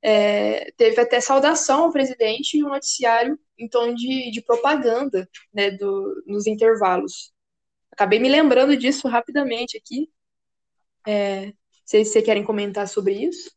é, 0.03 0.71
teve 0.73 1.01
até 1.01 1.21
saudação 1.21 1.85
ao 1.85 1.93
presidente 1.93 2.57
e 2.59 2.65
um 2.65 2.69
noticiário 2.69 3.39
em 3.59 3.69
tom 3.69 3.95
de, 3.95 4.31
de 4.31 4.43
propaganda 4.43 5.29
né, 5.53 5.71
do, 5.71 6.23
nos 6.27 6.47
intervalos. 6.47 7.33
Acabei 7.93 8.19
me 8.19 8.29
lembrando 8.29 8.77
disso 8.77 9.09
rapidamente 9.09 9.77
aqui. 9.79 10.11
É, 11.07 11.53
se 11.85 12.05
vocês 12.05 12.25
querem 12.25 12.45
comentar 12.45 12.89
sobre 12.89 13.15
isso. 13.15 13.51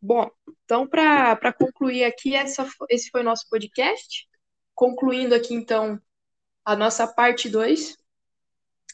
Bom, 0.00 0.30
então, 0.64 0.86
para 0.86 1.52
concluir 1.52 2.04
aqui, 2.04 2.34
essa, 2.34 2.66
esse 2.88 3.10
foi 3.10 3.20
o 3.20 3.24
nosso 3.24 3.48
podcast. 3.50 4.28
Concluindo 4.78 5.34
aqui, 5.34 5.54
então, 5.54 6.00
a 6.64 6.76
nossa 6.76 7.04
parte 7.04 7.48
2. 7.48 7.96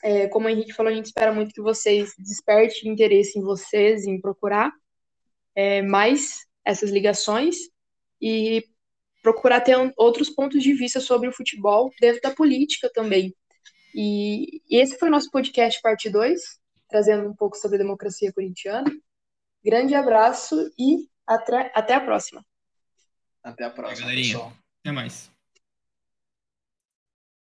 É, 0.03 0.27
como 0.29 0.47
o 0.47 0.49
Henrique 0.49 0.73
falou, 0.73 0.91
a 0.91 0.95
gente 0.95 1.05
espera 1.05 1.31
muito 1.31 1.53
que 1.53 1.61
vocês 1.61 2.15
despertem 2.19 2.91
interesse 2.91 3.39
em 3.39 3.43
vocês, 3.43 4.07
em 4.07 4.19
procurar 4.19 4.73
é, 5.55 5.83
mais 5.83 6.47
essas 6.65 6.89
ligações 6.89 7.57
e 8.19 8.65
procurar 9.23 9.61
ter 9.61 9.77
outros 9.99 10.31
pontos 10.31 10.63
de 10.63 10.73
vista 10.73 11.01
sobre 11.01 11.29
o 11.29 11.35
futebol 11.35 11.91
dentro 12.01 12.23
da 12.23 12.35
política 12.35 12.91
também. 12.91 13.37
E, 13.95 14.63
e 14.71 14.81
esse 14.81 14.99
foi 14.99 15.09
o 15.09 15.13
nosso 15.13 15.31
podcast, 15.31 15.83
parte 15.83 16.09
2, 16.09 16.41
trazendo 16.89 17.29
um 17.29 17.37
pouco 17.37 17.59
sobre 17.59 17.77
a 17.77 17.83
democracia 17.83 18.33
corintiana. 18.33 18.91
Grande 19.63 19.95
abraço 19.95 20.57
e 20.79 21.11
até, 21.27 21.71
até 21.75 21.93
a 21.93 22.01
próxima. 22.01 22.43
Até 23.43 23.65
a 23.65 23.71
próxima, 23.71 24.09
galerinha. 24.09 24.33
pessoal. 24.33 24.53
Até 24.81 24.91
mais. 24.91 25.34